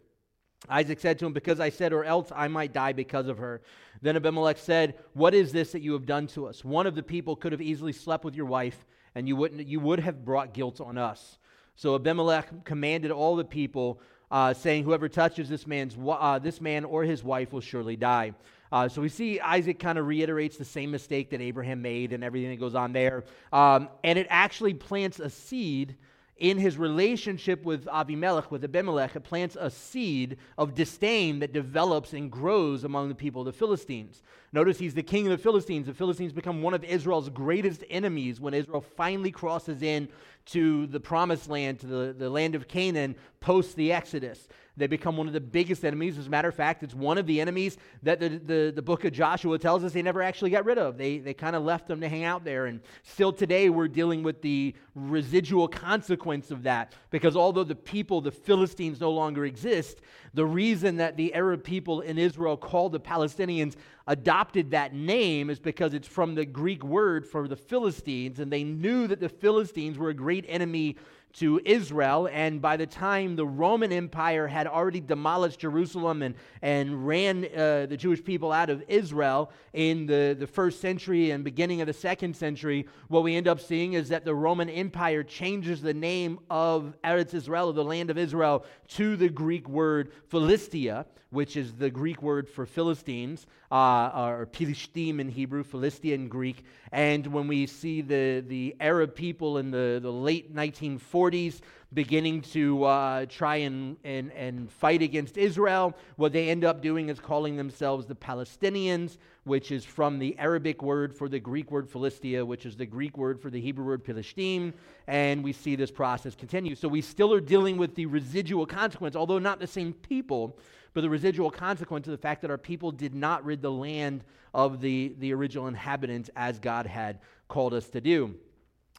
Isaac 0.69 0.99
said 0.99 1.19
to 1.19 1.25
him, 1.25 1.33
Because 1.33 1.59
I 1.59 1.69
said, 1.69 1.93
or 1.93 2.03
else 2.03 2.31
I 2.35 2.47
might 2.47 2.73
die 2.73 2.93
because 2.93 3.27
of 3.27 3.37
her. 3.37 3.61
Then 4.01 4.15
Abimelech 4.15 4.57
said, 4.57 4.95
What 5.13 5.33
is 5.33 5.51
this 5.51 5.71
that 5.71 5.81
you 5.81 5.93
have 5.93 6.05
done 6.05 6.27
to 6.27 6.47
us? 6.47 6.63
One 6.63 6.87
of 6.87 6.95
the 6.95 7.03
people 7.03 7.35
could 7.35 7.51
have 7.51 7.61
easily 7.61 7.93
slept 7.93 8.25
with 8.25 8.35
your 8.35 8.45
wife, 8.45 8.85
and 9.15 9.27
you, 9.27 9.35
wouldn't, 9.35 9.67
you 9.67 9.79
would 9.79 9.99
have 9.99 10.25
brought 10.25 10.53
guilt 10.53 10.81
on 10.81 10.97
us. 10.97 11.37
So 11.75 11.95
Abimelech 11.95 12.65
commanded 12.65 13.11
all 13.11 13.35
the 13.35 13.45
people, 13.45 14.01
uh, 14.31 14.53
saying, 14.53 14.83
Whoever 14.83 15.07
touches 15.07 15.47
this, 15.47 15.67
man's, 15.67 15.95
uh, 16.05 16.39
this 16.39 16.59
man 16.59 16.85
or 16.85 17.03
his 17.03 17.23
wife 17.23 17.53
will 17.53 17.61
surely 17.61 17.95
die. 17.95 18.33
Uh, 18.71 18.89
so 18.89 19.01
we 19.01 19.09
see 19.09 19.39
Isaac 19.39 19.79
kind 19.79 19.97
of 19.97 20.07
reiterates 20.07 20.57
the 20.57 20.65
same 20.65 20.91
mistake 20.91 21.29
that 21.29 21.39
Abraham 21.39 21.81
made 21.81 22.11
and 22.11 22.23
everything 22.23 22.49
that 22.49 22.59
goes 22.59 22.75
on 22.75 22.91
there. 22.91 23.23
Um, 23.53 23.87
and 24.03 24.19
it 24.19 24.27
actually 24.29 24.73
plants 24.73 25.19
a 25.19 25.29
seed 25.29 25.95
in 26.39 26.57
his 26.57 26.77
relationship 26.77 27.63
with 27.63 27.87
Abimelech, 27.87 28.51
with 28.51 28.63
Abimelech, 28.63 29.15
it 29.15 29.23
plants 29.23 29.57
a 29.59 29.69
seed 29.69 30.37
of 30.57 30.75
disdain 30.75 31.39
that 31.39 31.53
develops 31.53 32.13
and 32.13 32.31
grows 32.31 32.83
among 32.83 33.09
the 33.09 33.15
people 33.15 33.41
of 33.41 33.45
the 33.45 33.53
Philistines. 33.53 34.21
Notice 34.53 34.77
he's 34.77 34.93
the 34.93 35.03
king 35.03 35.25
of 35.25 35.31
the 35.31 35.37
Philistines. 35.37 35.87
The 35.87 35.93
Philistines 35.93 36.33
become 36.33 36.61
one 36.61 36.73
of 36.73 36.83
Israel's 36.83 37.29
greatest 37.29 37.83
enemies 37.89 38.39
when 38.39 38.53
Israel 38.53 38.81
finally 38.81 39.31
crosses 39.31 39.81
in 39.81 40.09
to 40.47 40.87
the 40.87 40.99
promised 40.99 41.49
land, 41.49 41.79
to 41.81 41.87
the, 41.87 42.13
the 42.13 42.29
land 42.29 42.55
of 42.55 42.67
Canaan, 42.67 43.15
post 43.39 43.75
the 43.75 43.91
Exodus. 43.91 44.47
They 44.77 44.87
become 44.87 45.17
one 45.17 45.27
of 45.27 45.33
the 45.33 45.41
biggest 45.41 45.83
enemies. 45.83 46.17
As 46.17 46.27
a 46.27 46.29
matter 46.29 46.47
of 46.47 46.55
fact, 46.55 46.83
it's 46.83 46.93
one 46.93 47.17
of 47.17 47.25
the 47.25 47.41
enemies 47.41 47.77
that 48.03 48.19
the, 48.19 48.29
the, 48.29 48.71
the 48.75 48.81
book 48.81 49.05
of 49.05 49.11
Joshua 49.11 49.57
tells 49.57 49.83
us 49.83 49.91
they 49.91 50.03
never 50.03 50.21
actually 50.21 50.51
got 50.51 50.65
rid 50.65 50.77
of. 50.77 50.97
They, 50.97 51.17
they 51.17 51.33
kind 51.33 51.55
of 51.55 51.63
left 51.63 51.87
them 51.87 51.99
to 52.01 52.07
hang 52.07 52.23
out 52.23 52.43
there. 52.43 52.67
And 52.67 52.81
still 53.01 53.33
today, 53.33 53.69
we're 53.69 53.87
dealing 53.87 54.21
with 54.21 54.41
the 54.43 54.75
residual 54.93 55.67
consequence 55.67 56.51
of 56.51 56.63
that. 56.63 56.93
Because 57.09 57.35
although 57.35 57.63
the 57.63 57.75
people, 57.75 58.21
the 58.21 58.31
Philistines, 58.31 59.01
no 59.01 59.11
longer 59.11 59.45
exist, 59.45 60.01
the 60.33 60.45
reason 60.45 60.97
that 60.97 61.17
the 61.17 61.33
Arab 61.33 61.63
people 61.63 62.01
in 62.01 62.17
Israel 62.17 62.57
called 62.57 62.91
the 62.91 62.99
Palestinians 62.99 63.75
adopted 64.07 64.71
that 64.71 64.93
name 64.93 65.49
is 65.49 65.59
because 65.59 65.93
it's 65.93 66.07
from 66.07 66.35
the 66.35 66.45
Greek 66.45 66.83
word 66.83 67.25
for 67.25 67.47
the 67.47 67.55
Philistines, 67.55 68.39
and 68.39 68.51
they 68.51 68.63
knew 68.63 69.07
that 69.07 69.19
the 69.19 69.29
Philistines 69.29 69.97
were 69.97 70.09
a 70.09 70.13
great 70.13 70.45
enemy 70.47 70.95
to 71.33 71.61
Israel. 71.65 72.27
And 72.31 72.61
by 72.61 72.77
the 72.77 72.87
time 72.87 73.35
the 73.35 73.45
Roman 73.45 73.91
Empire 73.91 74.47
had 74.47 74.65
already 74.65 74.99
demolished 74.99 75.59
Jerusalem 75.59 76.23
and, 76.23 76.35
and 76.61 77.05
ran 77.05 77.45
uh, 77.45 77.85
the 77.85 77.97
Jewish 77.97 78.23
people 78.23 78.51
out 78.51 78.69
of 78.69 78.83
Israel 78.87 79.51
in 79.73 80.07
the, 80.07 80.35
the 80.39 80.47
first 80.47 80.81
century 80.81 81.31
and 81.31 81.43
beginning 81.43 81.81
of 81.81 81.87
the 81.87 81.93
second 81.93 82.35
century, 82.35 82.87
what 83.07 83.23
we 83.23 83.35
end 83.35 83.47
up 83.47 83.59
seeing 83.59 83.93
is 83.93 84.09
that 84.09 84.25
the 84.25 84.33
Roman 84.33 84.69
Empire 84.69 85.21
changes 85.21 85.81
the 85.81 85.93
name 85.93 86.39
of 86.49 86.95
Eretz 87.03 87.35
Israel, 87.35 87.71
the 87.71 87.83
land 87.83 88.09
of 88.09 88.17
Israel, 88.17 88.65
to 88.89 89.15
the 89.15 89.29
Greek 89.29 89.69
word 89.69 90.11
Philistia, 90.29 91.05
which 91.29 91.57
is 91.57 91.73
the 91.73 91.89
Greek 91.89 92.21
word 92.21 92.47
for 92.49 92.65
Philistines, 92.65 93.45
uh, 93.71 94.11
or 94.13 94.47
Philistine 94.51 95.19
in 95.19 95.29
Hebrew, 95.29 95.63
Philistia 95.63 96.15
in 96.15 96.27
Greek. 96.27 96.63
And 96.91 97.27
when 97.27 97.47
we 97.47 97.65
see 97.67 98.01
the, 98.01 98.43
the 98.45 98.75
Arab 98.79 99.15
people 99.15 99.57
in 99.57 99.71
the, 99.71 99.99
the 100.01 100.11
late 100.11 100.53
1940s 100.53 101.61
beginning 101.93 102.41
to 102.41 102.83
uh, 102.83 103.25
try 103.27 103.57
and, 103.57 103.95
and, 104.03 104.31
and 104.33 104.71
fight 104.71 105.01
against 105.01 105.37
Israel, 105.37 105.95
what 106.17 106.33
they 106.33 106.49
end 106.49 106.65
up 106.65 106.81
doing 106.81 107.09
is 107.09 107.19
calling 107.19 107.55
themselves 107.55 108.05
the 108.05 108.15
Palestinians, 108.15 109.17
which 109.45 109.71
is 109.71 109.85
from 109.85 110.19
the 110.19 110.37
Arabic 110.37 110.83
word 110.83 111.15
for 111.15 111.29
the 111.29 111.39
Greek 111.39 111.71
word 111.71 111.89
Philistia, 111.89 112.45
which 112.45 112.65
is 112.65 112.75
the 112.75 112.85
Greek 112.85 113.17
word 113.17 113.39
for 113.39 113.49
the 113.49 113.61
Hebrew 113.61 113.85
word 113.85 114.03
Philistine. 114.03 114.73
And 115.07 115.43
we 115.43 115.53
see 115.53 115.75
this 115.75 115.91
process 115.91 116.35
continue. 116.35 116.75
So 116.75 116.87
we 116.89 117.01
still 117.01 117.33
are 117.33 117.39
dealing 117.39 117.77
with 117.77 117.95
the 117.95 118.05
residual 118.05 118.65
consequence, 118.65 119.15
although 119.15 119.39
not 119.39 119.59
the 119.59 119.67
same 119.67 119.93
people 119.93 120.57
but 120.97 121.01
the 121.01 121.09
residual 121.11 121.51
consequence 121.51 122.07
of 122.07 122.11
the 122.11 122.17
fact 122.17 122.41
that 122.41 122.49
our 122.49 122.57
people 122.57 122.91
did 122.91 123.13
not 123.13 123.45
rid 123.45 123.61
the 123.61 123.69
land 123.69 124.23
of 124.55 124.81
the, 124.81 125.13
the 125.19 125.31
original 125.31 125.67
inhabitants 125.67 126.27
as 126.35 126.57
God 126.57 126.87
had 126.87 127.19
called 127.47 127.75
us 127.75 127.87
to 127.89 128.01
do. 128.01 128.33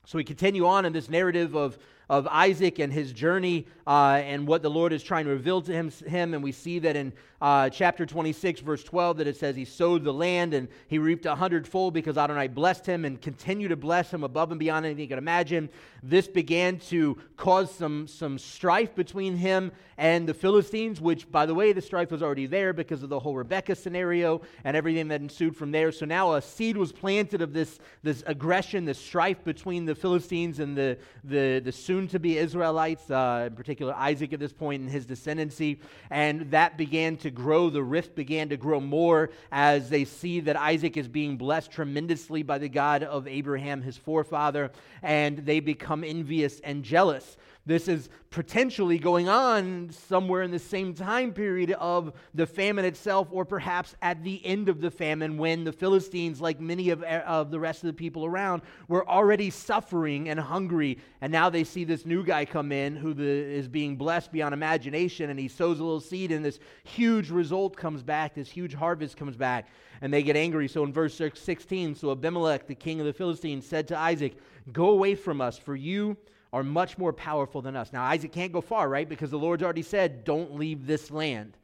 So 0.07 0.17
we 0.17 0.23
continue 0.23 0.65
on 0.65 0.85
in 0.85 0.93
this 0.93 1.11
narrative 1.11 1.57
of 1.57 1.77
of 2.09 2.27
Isaac 2.29 2.79
and 2.79 2.93
his 2.93 3.13
journey 3.13 3.67
uh, 3.87 4.21
and 4.25 4.47
what 4.47 4.63
the 4.63 4.71
Lord 4.71 4.93
is 4.93 5.03
trying 5.03 5.25
to 5.27 5.31
reveal 5.31 5.61
to 5.63 5.73
him, 5.73 5.91
him. 6.07 6.35
And 6.35 6.43
we 6.43 6.53
see 6.53 6.79
that 6.79 6.97
in 6.97 7.13
uh, 7.41 7.71
chapter 7.71 8.05
26, 8.05 8.61
verse 8.61 8.83
12, 8.83 9.19
that 9.19 9.27
it 9.27 9.37
says 9.37 9.55
he 9.55 9.65
sowed 9.65 10.05
the 10.05 10.13
land 10.13 10.55
and 10.55 10.69
he 10.89 10.99
reaped 10.99 11.27
a 11.27 11.35
hundredfold 11.35 11.95
because 11.95 12.19
Adonai 12.19 12.49
blessed 12.49 12.85
him 12.85 13.05
and 13.05 13.21
continued 13.21 13.69
to 13.69 13.77
bless 13.77 14.13
him 14.13 14.25
above 14.25 14.51
and 14.51 14.59
beyond 14.59 14.85
anything 14.85 15.03
you 15.03 15.09
could 15.09 15.19
imagine. 15.19 15.69
This 16.03 16.27
began 16.27 16.79
to 16.81 17.19
cause 17.37 17.73
some, 17.73 18.07
some 18.09 18.39
strife 18.39 18.95
between 18.95 19.37
him 19.37 19.71
and 19.97 20.29
the 20.29 20.35
Philistines, 20.35 21.01
which, 21.01 21.31
by 21.31 21.47
the 21.47 21.55
way, 21.55 21.73
the 21.73 21.83
strife 21.83 22.11
was 22.11 22.23
already 22.23 22.47
there 22.47 22.73
because 22.73 23.03
of 23.03 23.09
the 23.09 23.19
whole 23.19 23.35
Rebecca 23.35 23.75
scenario 23.75 24.41
and 24.65 24.77
everything 24.77 25.09
that 25.09 25.21
ensued 25.21 25.57
from 25.57 25.71
there. 25.71 25.93
So 25.93 26.07
now 26.07 26.35
a 26.35 26.43
seed 26.43 26.77
was 26.77 26.93
planted 26.93 27.43
of 27.43 27.53
this, 27.53 27.79
this 28.03 28.25
aggression, 28.27 28.85
this 28.85 28.99
strife 28.99 29.43
between 29.45 29.85
the 29.85 29.95
Philistines 29.95 30.61
and 30.61 30.77
the, 30.77 30.99
the, 31.25 31.61
the 31.65 31.73
soon 31.99 32.07
to 32.07 32.21
be 32.21 32.39
Israelites, 32.39 33.11
uh, 33.11 33.49
in 33.49 33.57
particular 33.57 33.93
Isaac 33.93 34.33
at 34.33 34.39
this 34.39 34.53
point 34.53 34.83
and 34.83 34.89
his 34.89 35.05
descendancy. 35.05 35.81
And 36.11 36.49
that 36.53 36.79
began 36.79 37.17
to 37.19 37.31
grow. 37.33 37.71
The 37.71 37.83
rift 37.83 38.15
began 38.15 38.51
to 38.51 38.57
grow 38.57 38.79
more 38.79 39.31
as 39.51 39.91
they 39.91 40.05
see 40.05 40.39
that 40.41 40.55
Isaac 40.55 40.97
is 40.97 41.09
being 41.09 41.37
blessed 41.37 41.73
tremendously 41.73 42.45
by 42.45 42.59
the 42.59 42.69
God 42.69 43.03
of 43.03 43.27
Abraham, 43.27 43.83
his 43.83 43.97
forefather, 43.97 44.71
and 45.03 45.39
they 45.39 45.59
become 45.59 46.05
envious 46.05 46.61
and 46.61 46.85
jealous. 46.85 47.37
This 47.69 47.87
is 47.87 48.09
potentially 48.31 48.99
going 48.99 49.29
on 49.29 49.91
somewhere 49.91 50.41
in 50.41 50.51
the 50.51 50.59
same 50.59 50.95
time 50.95 51.35
period 51.35 51.73
of 51.73 52.15
the 52.33 52.47
famine 52.47 52.87
itself, 52.87 53.29
or 53.31 53.45
perhaps 53.45 53.95
at 54.01 54.25
the 54.25 54.45
end 54.47 54.71
of 54.71 54.81
the 54.81 54.91
famine 54.91 55.37
when 55.37 55.65
the 55.65 55.73
Philistines, 55.73 56.41
like 56.41 56.61
many 56.61 56.89
of, 56.89 57.03
of 57.03 57.51
the 57.51 57.61
rest 57.61 57.85
of 57.85 57.89
the 57.89 57.93
people 57.93 58.25
around, 58.25 58.63
were 58.89 59.07
already 59.07 59.51
suffering 59.51 60.31
and 60.31 60.41
hungry. 60.41 60.97
And 61.21 61.31
now 61.31 61.51
they 61.51 61.63
see 61.63 61.85
this 61.85 62.07
new 62.07 62.25
guy 62.25 62.47
come 62.47 62.73
in 62.73 62.97
who 62.97 63.13
the, 63.13 63.23
is 63.23 63.69
being 63.69 63.97
blessed 63.97 64.33
beyond 64.33 64.55
imagination, 64.55 65.29
and 65.29 65.39
he 65.39 65.47
sows 65.47 65.79
a 65.79 65.85
little 65.85 66.01
seed, 66.01 66.33
and 66.33 66.43
this 66.43 66.61
huge 66.85 67.29
result 67.29 67.77
comes 67.77 68.03
back, 68.03 68.35
this 68.35 68.49
huge 68.49 68.73
harvest 68.73 69.19
comes 69.19 69.37
back, 69.37 69.69
and 70.01 70.11
they 70.11 70.23
get 70.23 70.37
angry. 70.37 70.69
So 70.69 70.85
in 70.85 70.93
verse 70.95 71.21
16, 71.35 71.97
so 71.97 72.13
Abimelech, 72.13 72.67
the 72.67 72.75
king 72.75 72.99
of 72.99 73.05
the 73.05 73.13
Philistines, 73.13 73.67
said 73.67 73.87
to 73.89 73.99
Isaac, 73.99 74.39
Go 74.73 74.89
away 74.89 75.15
from 75.15 75.43
us, 75.43 75.59
for 75.59 75.77
you 75.77 76.17
are 76.53 76.63
much 76.63 76.97
more 76.97 77.13
powerful 77.13 77.61
than 77.61 77.77
us. 77.77 77.93
Now, 77.93 78.05
Isaac 78.05 78.33
can't 78.33 78.53
go 78.53 78.63
far, 78.63 78.89
right? 78.89 79.09
Because 79.09 79.31
the 79.31 79.39
Lord's 79.39 79.63
already 79.63 79.83
said, 79.83 80.25
don't 80.25 80.55
leave 80.57 80.87
this 80.87 81.11
land. 81.11 81.58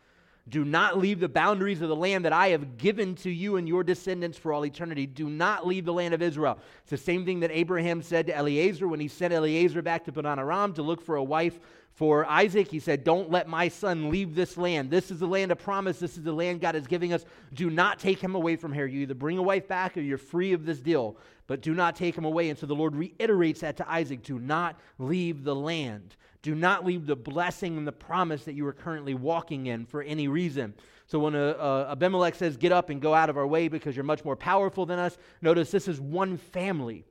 Do 0.48 0.64
not 0.64 0.98
leave 0.98 1.20
the 1.20 1.28
boundaries 1.28 1.80
of 1.80 1.88
the 1.88 1.96
land 1.96 2.24
that 2.26 2.32
I 2.32 2.48
have 2.48 2.76
given 2.76 3.14
to 3.16 3.30
you 3.30 3.56
and 3.56 3.66
your 3.66 3.82
descendants 3.82 4.36
for 4.36 4.52
all 4.52 4.66
eternity. 4.66 5.06
Do 5.06 5.30
not 5.30 5.66
leave 5.66 5.86
the 5.86 5.92
land 5.92 6.12
of 6.12 6.20
Israel. 6.20 6.58
It's 6.82 6.90
the 6.90 6.98
same 6.98 7.24
thing 7.24 7.40
that 7.40 7.50
Abraham 7.50 8.02
said 8.02 8.26
to 8.26 8.36
Eliezer 8.36 8.86
when 8.86 9.00
he 9.00 9.08
sent 9.08 9.32
Eliezer 9.32 9.80
back 9.80 10.04
to 10.04 10.12
Padan 10.12 10.38
Aram 10.38 10.74
to 10.74 10.82
look 10.82 11.00
for 11.00 11.16
a 11.16 11.24
wife 11.24 11.58
for 11.94 12.26
Isaac, 12.26 12.68
he 12.68 12.80
said, 12.80 13.04
Don't 13.04 13.30
let 13.30 13.48
my 13.48 13.68
son 13.68 14.10
leave 14.10 14.34
this 14.34 14.56
land. 14.56 14.90
This 14.90 15.12
is 15.12 15.20
the 15.20 15.28
land 15.28 15.52
of 15.52 15.58
promise. 15.58 16.00
This 16.00 16.16
is 16.16 16.24
the 16.24 16.32
land 16.32 16.60
God 16.60 16.74
is 16.74 16.88
giving 16.88 17.12
us. 17.12 17.24
Do 17.52 17.70
not 17.70 18.00
take 18.00 18.18
him 18.18 18.34
away 18.34 18.56
from 18.56 18.72
here. 18.72 18.86
You 18.86 19.02
either 19.02 19.14
bring 19.14 19.38
a 19.38 19.42
wife 19.42 19.68
back 19.68 19.96
or 19.96 20.00
you're 20.00 20.18
free 20.18 20.52
of 20.52 20.66
this 20.66 20.80
deal, 20.80 21.16
but 21.46 21.60
do 21.60 21.72
not 21.72 21.94
take 21.94 22.18
him 22.18 22.24
away. 22.24 22.50
And 22.50 22.58
so 22.58 22.66
the 22.66 22.74
Lord 22.74 22.96
reiterates 22.96 23.60
that 23.60 23.76
to 23.76 23.88
Isaac 23.88 24.24
do 24.24 24.40
not 24.40 24.76
leave 24.98 25.44
the 25.44 25.54
land. 25.54 26.16
Do 26.44 26.54
not 26.54 26.84
leave 26.84 27.06
the 27.06 27.16
blessing 27.16 27.78
and 27.78 27.86
the 27.86 27.92
promise 27.92 28.44
that 28.44 28.52
you 28.52 28.66
are 28.66 28.74
currently 28.74 29.14
walking 29.14 29.64
in 29.64 29.86
for 29.86 30.02
any 30.02 30.28
reason. 30.28 30.74
So 31.06 31.18
when 31.18 31.34
a, 31.34 31.52
a 31.52 31.92
Abimelech 31.92 32.34
says, 32.34 32.58
Get 32.58 32.70
up 32.70 32.90
and 32.90 33.00
go 33.00 33.14
out 33.14 33.30
of 33.30 33.38
our 33.38 33.46
way 33.46 33.68
because 33.68 33.96
you're 33.96 34.04
much 34.04 34.26
more 34.26 34.36
powerful 34.36 34.84
than 34.84 34.98
us, 34.98 35.16
notice 35.40 35.70
this 35.70 35.88
is 35.88 36.02
one 36.02 36.36
family 36.36 37.06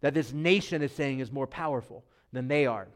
that 0.00 0.14
this 0.14 0.32
nation 0.32 0.80
is 0.80 0.92
saying 0.92 1.18
is 1.18 1.30
more 1.30 1.46
powerful 1.46 2.06
than 2.32 2.48
they 2.48 2.64
are. 2.64 2.88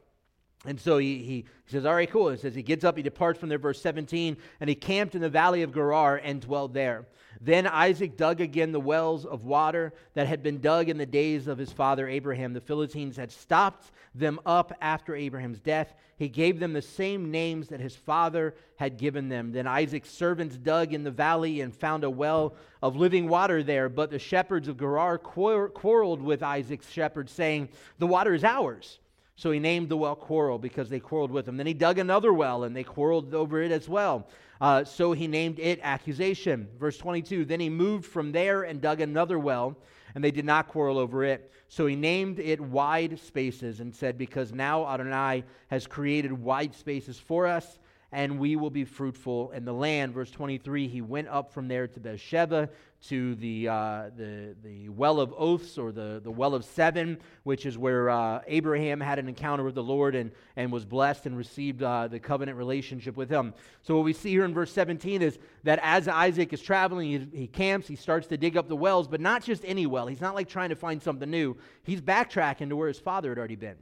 And 0.65 0.81
so 0.81 0.99
he, 0.99 1.19
he, 1.19 1.45
says, 1.67 1.87
All 1.87 1.95
right, 1.95 2.11
cool. 2.11 2.31
It 2.31 2.41
says 2.41 2.55
he 2.55 2.63
gets 2.63 2.85
up, 2.85 2.97
he 2.97 3.03
departs 3.03 3.39
from 3.39 3.49
there, 3.49 3.59
verse 3.59 3.81
17, 3.81 4.37
and 4.61 4.69
he 4.69 4.75
camped 4.75 5.15
in 5.15 5.21
the 5.21 5.29
valley 5.29 5.63
of 5.63 5.73
Gerar 5.73 6.17
and 6.17 6.41
dwelled 6.41 6.75
there. 6.75 7.07
Then 7.41 7.69
Isaac 7.69 8.17
dug 8.17 8.41
again 8.41 8.73
the 8.73 8.81
wells 8.81 9.25
of 9.25 9.45
water 9.45 9.93
that 10.15 10.27
had 10.27 10.43
been 10.43 10.61
dug 10.61 10.89
in 10.89 10.99
the 10.99 11.07
days 11.07 11.47
of 11.47 11.59
his 11.59 11.71
father 11.71 12.09
Abraham. 12.09 12.53
The 12.53 12.61
Philistines 12.61 13.17
had 13.17 13.31
stopped 13.31 13.93
them 14.15 14.41
up 14.45 14.73
after 14.81 15.15
Abraham's 15.15 15.61
death. 15.61 15.95
He 16.17 16.29
gave 16.29 16.59
them 16.59 16.73
the 16.73 16.83
same 16.83 17.31
names 17.31 17.69
that 17.69 17.79
his 17.79 17.95
father 17.95 18.57
had 18.77 18.97
given 18.97 19.29
them. 19.29 19.53
Then 19.53 19.69
Isaac's 19.69 20.11
servants 20.11 20.57
dug 20.57 20.93
in 20.93 21.05
the 21.05 21.13
valley 21.13 21.61
and 21.61 21.73
found 21.73 22.03
a 22.03 22.11
well 22.11 22.57
of 22.83 22.97
living 22.97 23.29
water 23.29 23.63
there. 23.63 23.89
But 23.89 24.11
the 24.11 24.19
shepherds 24.19 24.67
of 24.67 24.79
Gerar 24.79 25.19
quarreled 25.19 26.23
with 26.23 26.43
Isaac's 26.43 26.91
shepherds, 26.91 27.31
saying, 27.31 27.69
The 27.99 28.09
water 28.09 28.35
is 28.35 28.43
ours. 28.43 28.99
So 29.39 29.53
he 29.53 29.61
named 29.61 29.89
the 29.89 29.97
well 29.97 30.17
Quarrel 30.17 30.59
because 30.59 30.89
they 30.89 30.99
quarreled 30.99 31.31
with 31.31 31.47
him. 31.47 31.57
Then 31.57 31.69
he 31.69 31.73
dug 31.73 32.01
another 32.01 32.33
well 32.33 32.65
and 32.65 32.75
they 32.75 32.83
quarreled 32.83 33.33
over 33.33 33.63
it 33.63 33.71
as 33.71 33.89
well. 33.89 34.27
Uh, 34.61 34.83
so 34.83 35.13
he 35.13 35.29
named 35.29 35.61
it 35.61 35.79
Accusation. 35.81 36.67
Verse 36.77 36.99
22 36.99 37.45
Then 37.45 37.61
he 37.61 37.71
moved 37.71 38.05
from 38.05 38.33
there 38.33 38.65
and 38.65 38.81
dug 38.81 39.01
another 39.01 39.39
well, 39.39 39.77
and 40.17 40.25
they 40.25 40.33
did 40.33 40.45
not 40.45 40.67
quarrel 40.67 40.99
over 40.99 41.23
it. 41.23 41.53
So 41.69 41.87
he 41.87 41.95
named 41.95 42.41
it 42.41 42.61
Wide 42.61 43.17
Spaces 43.21 43.79
and 43.79 43.95
said, 43.95 44.19
Because 44.19 44.53
now 44.53 44.85
Adonai 44.85 45.45
has 45.69 45.87
created 45.87 46.33
wide 46.33 46.75
spaces 46.75 47.21
for 47.21 47.47
us 47.47 47.79
and 48.11 48.39
we 48.39 48.57
will 48.57 48.71
be 48.71 48.85
fruitful 48.85 49.51
in 49.51 49.65
the 49.65 49.73
land. 49.73 50.15
Verse 50.15 50.31
23, 50.31 50.89
he 50.89 51.01
went 51.03 51.29
up 51.29 51.53
from 51.53 51.69
there 51.69 51.87
to 51.87 52.01
Beersheba, 52.01 52.71
to 53.01 53.37
the, 53.37 53.69
uh, 53.69 54.11
the, 54.17 54.57
the 54.65 54.89
well 54.89 55.21
of 55.21 55.33
oaths 55.37 55.79
or 55.79 55.93
the, 55.93 56.21
the 56.25 56.31
well 56.31 56.55
of 56.55 56.65
seven, 56.65 57.19
which 57.45 57.65
is 57.65 57.79
where 57.79 58.11
uh, 58.11 58.41
Abraham 58.47 59.01
had 59.01 59.19
an 59.19 59.29
encounter 59.29 59.63
with 59.63 59.77
the 59.77 59.83
Lord 59.83 60.15
and, 60.17 60.33
and 60.57 60.73
was 60.73 60.85
blessed 60.85 61.27
and 61.27 61.37
received 61.37 61.83
uh, 61.83 62.09
the 62.09 62.19
covenant 62.19 62.59
relationship 62.59 63.17
with 63.17 63.31
him. 63.31 63.55
So, 63.83 63.95
what 63.95 64.05
we 64.05 64.13
see 64.13 64.31
here 64.31 64.45
in 64.45 64.53
verse 64.53 64.73
17 64.73 65.23
is 65.23 65.39
that 65.63 65.79
as 65.83 66.09
Isaac 66.09 66.53
is 66.53 66.61
traveling, 66.61 67.29
he, 67.33 67.41
he 67.41 67.47
camps, 67.47 67.87
he 67.87 67.95
starts 67.95 68.27
to 68.29 68.37
dig 68.37 68.57
up 68.57 68.69
the 68.69 68.77
wells, 68.77 69.07
but 69.07 69.21
not 69.21 69.45
just 69.45 69.65
any 69.65 69.87
well. 69.87 70.09
He's 70.09 70.21
not 70.21 70.35
like 70.35 70.49
trying 70.49 70.71
to 70.71 70.77
find 70.77 71.01
something 71.01 71.31
new, 71.31 71.57
he's 71.85 72.01
backtracking 72.01 72.69
to 72.71 72.77
where 72.77 72.89
his 72.89 72.99
father 72.99 73.29
had 73.29 73.39
already 73.39 73.57
been. 73.57 73.77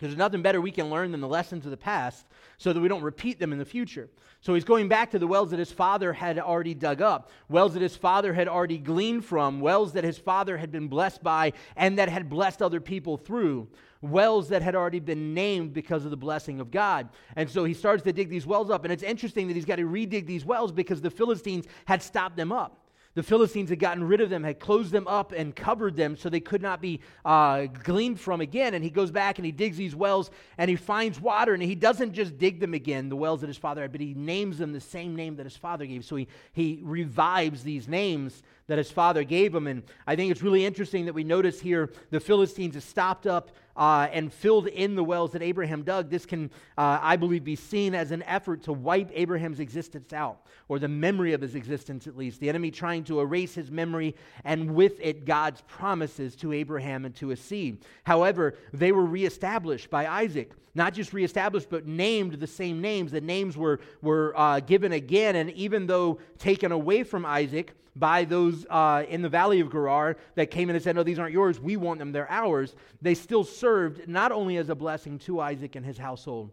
There's 0.00 0.16
nothing 0.16 0.42
better 0.42 0.60
we 0.60 0.70
can 0.70 0.90
learn 0.90 1.12
than 1.12 1.20
the 1.20 1.28
lessons 1.28 1.64
of 1.64 1.70
the 1.70 1.76
past 1.76 2.26
so 2.58 2.72
that 2.72 2.80
we 2.80 2.88
don't 2.88 3.02
repeat 3.02 3.38
them 3.38 3.52
in 3.52 3.58
the 3.58 3.64
future. 3.64 4.08
So 4.40 4.52
he's 4.52 4.64
going 4.64 4.88
back 4.88 5.10
to 5.12 5.18
the 5.18 5.26
wells 5.26 5.50
that 5.50 5.58
his 5.58 5.72
father 5.72 6.12
had 6.12 6.38
already 6.38 6.74
dug 6.74 7.00
up, 7.00 7.30
wells 7.48 7.72
that 7.74 7.82
his 7.82 7.96
father 7.96 8.34
had 8.34 8.48
already 8.48 8.76
gleaned 8.76 9.24
from, 9.24 9.60
wells 9.60 9.92
that 9.94 10.04
his 10.04 10.18
father 10.18 10.58
had 10.58 10.70
been 10.70 10.88
blessed 10.88 11.22
by 11.22 11.52
and 11.76 11.98
that 11.98 12.08
had 12.10 12.28
blessed 12.28 12.60
other 12.60 12.80
people 12.80 13.16
through, 13.16 13.68
wells 14.02 14.50
that 14.50 14.60
had 14.60 14.74
already 14.74 15.00
been 15.00 15.32
named 15.32 15.72
because 15.72 16.04
of 16.04 16.10
the 16.10 16.16
blessing 16.16 16.60
of 16.60 16.70
God. 16.70 17.08
And 17.36 17.48
so 17.48 17.64
he 17.64 17.72
starts 17.72 18.02
to 18.02 18.12
dig 18.12 18.28
these 18.28 18.46
wells 18.46 18.70
up. 18.70 18.84
And 18.84 18.92
it's 18.92 19.02
interesting 19.02 19.48
that 19.48 19.54
he's 19.54 19.64
got 19.64 19.76
to 19.76 19.88
redig 19.88 20.26
these 20.26 20.44
wells 20.44 20.72
because 20.72 21.00
the 21.00 21.10
Philistines 21.10 21.66
had 21.86 22.02
stopped 22.02 22.36
them 22.36 22.52
up. 22.52 22.83
The 23.14 23.22
Philistines 23.22 23.70
had 23.70 23.78
gotten 23.78 24.02
rid 24.02 24.20
of 24.20 24.28
them, 24.28 24.42
had 24.42 24.58
closed 24.58 24.90
them 24.90 25.06
up 25.06 25.30
and 25.30 25.54
covered 25.54 25.94
them 25.94 26.16
so 26.16 26.28
they 26.28 26.40
could 26.40 26.62
not 26.62 26.80
be 26.80 27.00
uh, 27.24 27.66
gleaned 27.66 28.18
from 28.18 28.40
again. 28.40 28.74
And 28.74 28.82
he 28.82 28.90
goes 28.90 29.12
back 29.12 29.38
and 29.38 29.46
he 29.46 29.52
digs 29.52 29.76
these 29.76 29.94
wells 29.94 30.32
and 30.58 30.68
he 30.68 30.74
finds 30.74 31.20
water. 31.20 31.54
And 31.54 31.62
he 31.62 31.76
doesn't 31.76 32.12
just 32.12 32.38
dig 32.38 32.58
them 32.58 32.74
again, 32.74 33.08
the 33.08 33.16
wells 33.16 33.40
that 33.42 33.46
his 33.46 33.56
father 33.56 33.82
had, 33.82 33.92
but 33.92 34.00
he 34.00 34.14
names 34.14 34.58
them 34.58 34.72
the 34.72 34.80
same 34.80 35.14
name 35.14 35.36
that 35.36 35.44
his 35.44 35.56
father 35.56 35.86
gave. 35.86 36.04
So 36.04 36.16
he, 36.16 36.26
he 36.52 36.80
revives 36.82 37.62
these 37.62 37.86
names 37.86 38.42
that 38.66 38.78
his 38.78 38.90
father 38.90 39.22
gave 39.22 39.54
him. 39.54 39.68
And 39.68 39.84
I 40.08 40.16
think 40.16 40.32
it's 40.32 40.42
really 40.42 40.64
interesting 40.64 41.04
that 41.04 41.14
we 41.14 41.22
notice 41.22 41.60
here 41.60 41.92
the 42.10 42.18
Philistines 42.20 42.74
have 42.74 42.84
stopped 42.84 43.28
up 43.28 43.52
uh, 43.76 44.08
and 44.12 44.32
filled 44.32 44.66
in 44.68 44.94
the 44.94 45.04
wells 45.04 45.32
that 45.32 45.42
Abraham 45.42 45.82
dug. 45.82 46.10
This 46.10 46.26
can, 46.26 46.50
uh, 46.78 46.98
I 47.00 47.16
believe, 47.16 47.44
be 47.44 47.56
seen 47.56 47.94
as 47.94 48.10
an 48.10 48.22
effort 48.24 48.62
to 48.64 48.72
wipe 48.72 49.10
Abraham's 49.14 49.60
existence 49.60 50.12
out, 50.12 50.46
or 50.68 50.78
the 50.78 50.88
memory 50.88 51.32
of 51.32 51.40
his 51.40 51.54
existence 51.54 52.06
at 52.06 52.16
least. 52.16 52.40
The 52.40 52.48
enemy 52.48 52.70
trying 52.70 53.04
to 53.04 53.20
erase 53.20 53.54
his 53.54 53.70
memory, 53.70 54.14
and 54.44 54.74
with 54.74 55.00
it, 55.00 55.24
God's 55.24 55.62
promises 55.62 56.36
to 56.36 56.52
Abraham 56.52 57.04
and 57.04 57.14
to 57.16 57.28
his 57.28 57.40
seed. 57.40 57.84
However, 58.04 58.54
they 58.72 58.92
were 58.92 59.04
reestablished 59.04 59.90
by 59.90 60.06
Isaac. 60.06 60.52
Not 60.76 60.92
just 60.92 61.12
reestablished, 61.12 61.70
but 61.70 61.86
named 61.86 62.34
the 62.34 62.48
same 62.48 62.80
names. 62.80 63.12
The 63.12 63.20
names 63.20 63.56
were, 63.56 63.78
were 64.02 64.32
uh, 64.36 64.58
given 64.58 64.92
again, 64.92 65.36
and 65.36 65.50
even 65.52 65.86
though 65.86 66.18
taken 66.38 66.72
away 66.72 67.04
from 67.04 67.24
Isaac, 67.24 67.74
by 67.96 68.24
those 68.24 68.66
uh, 68.68 69.04
in 69.08 69.22
the 69.22 69.28
valley 69.28 69.60
of 69.60 69.70
Gerar 69.70 70.16
that 70.34 70.50
came 70.50 70.68
in 70.68 70.76
and 70.76 70.82
said, 70.82 70.96
No, 70.96 71.02
these 71.02 71.18
aren't 71.18 71.32
yours. 71.32 71.60
We 71.60 71.76
want 71.76 71.98
them. 71.98 72.12
They're 72.12 72.30
ours. 72.30 72.74
They 73.00 73.14
still 73.14 73.44
served 73.44 74.08
not 74.08 74.32
only 74.32 74.56
as 74.56 74.68
a 74.68 74.74
blessing 74.74 75.18
to 75.20 75.40
Isaac 75.40 75.76
and 75.76 75.86
his 75.86 75.98
household, 75.98 76.50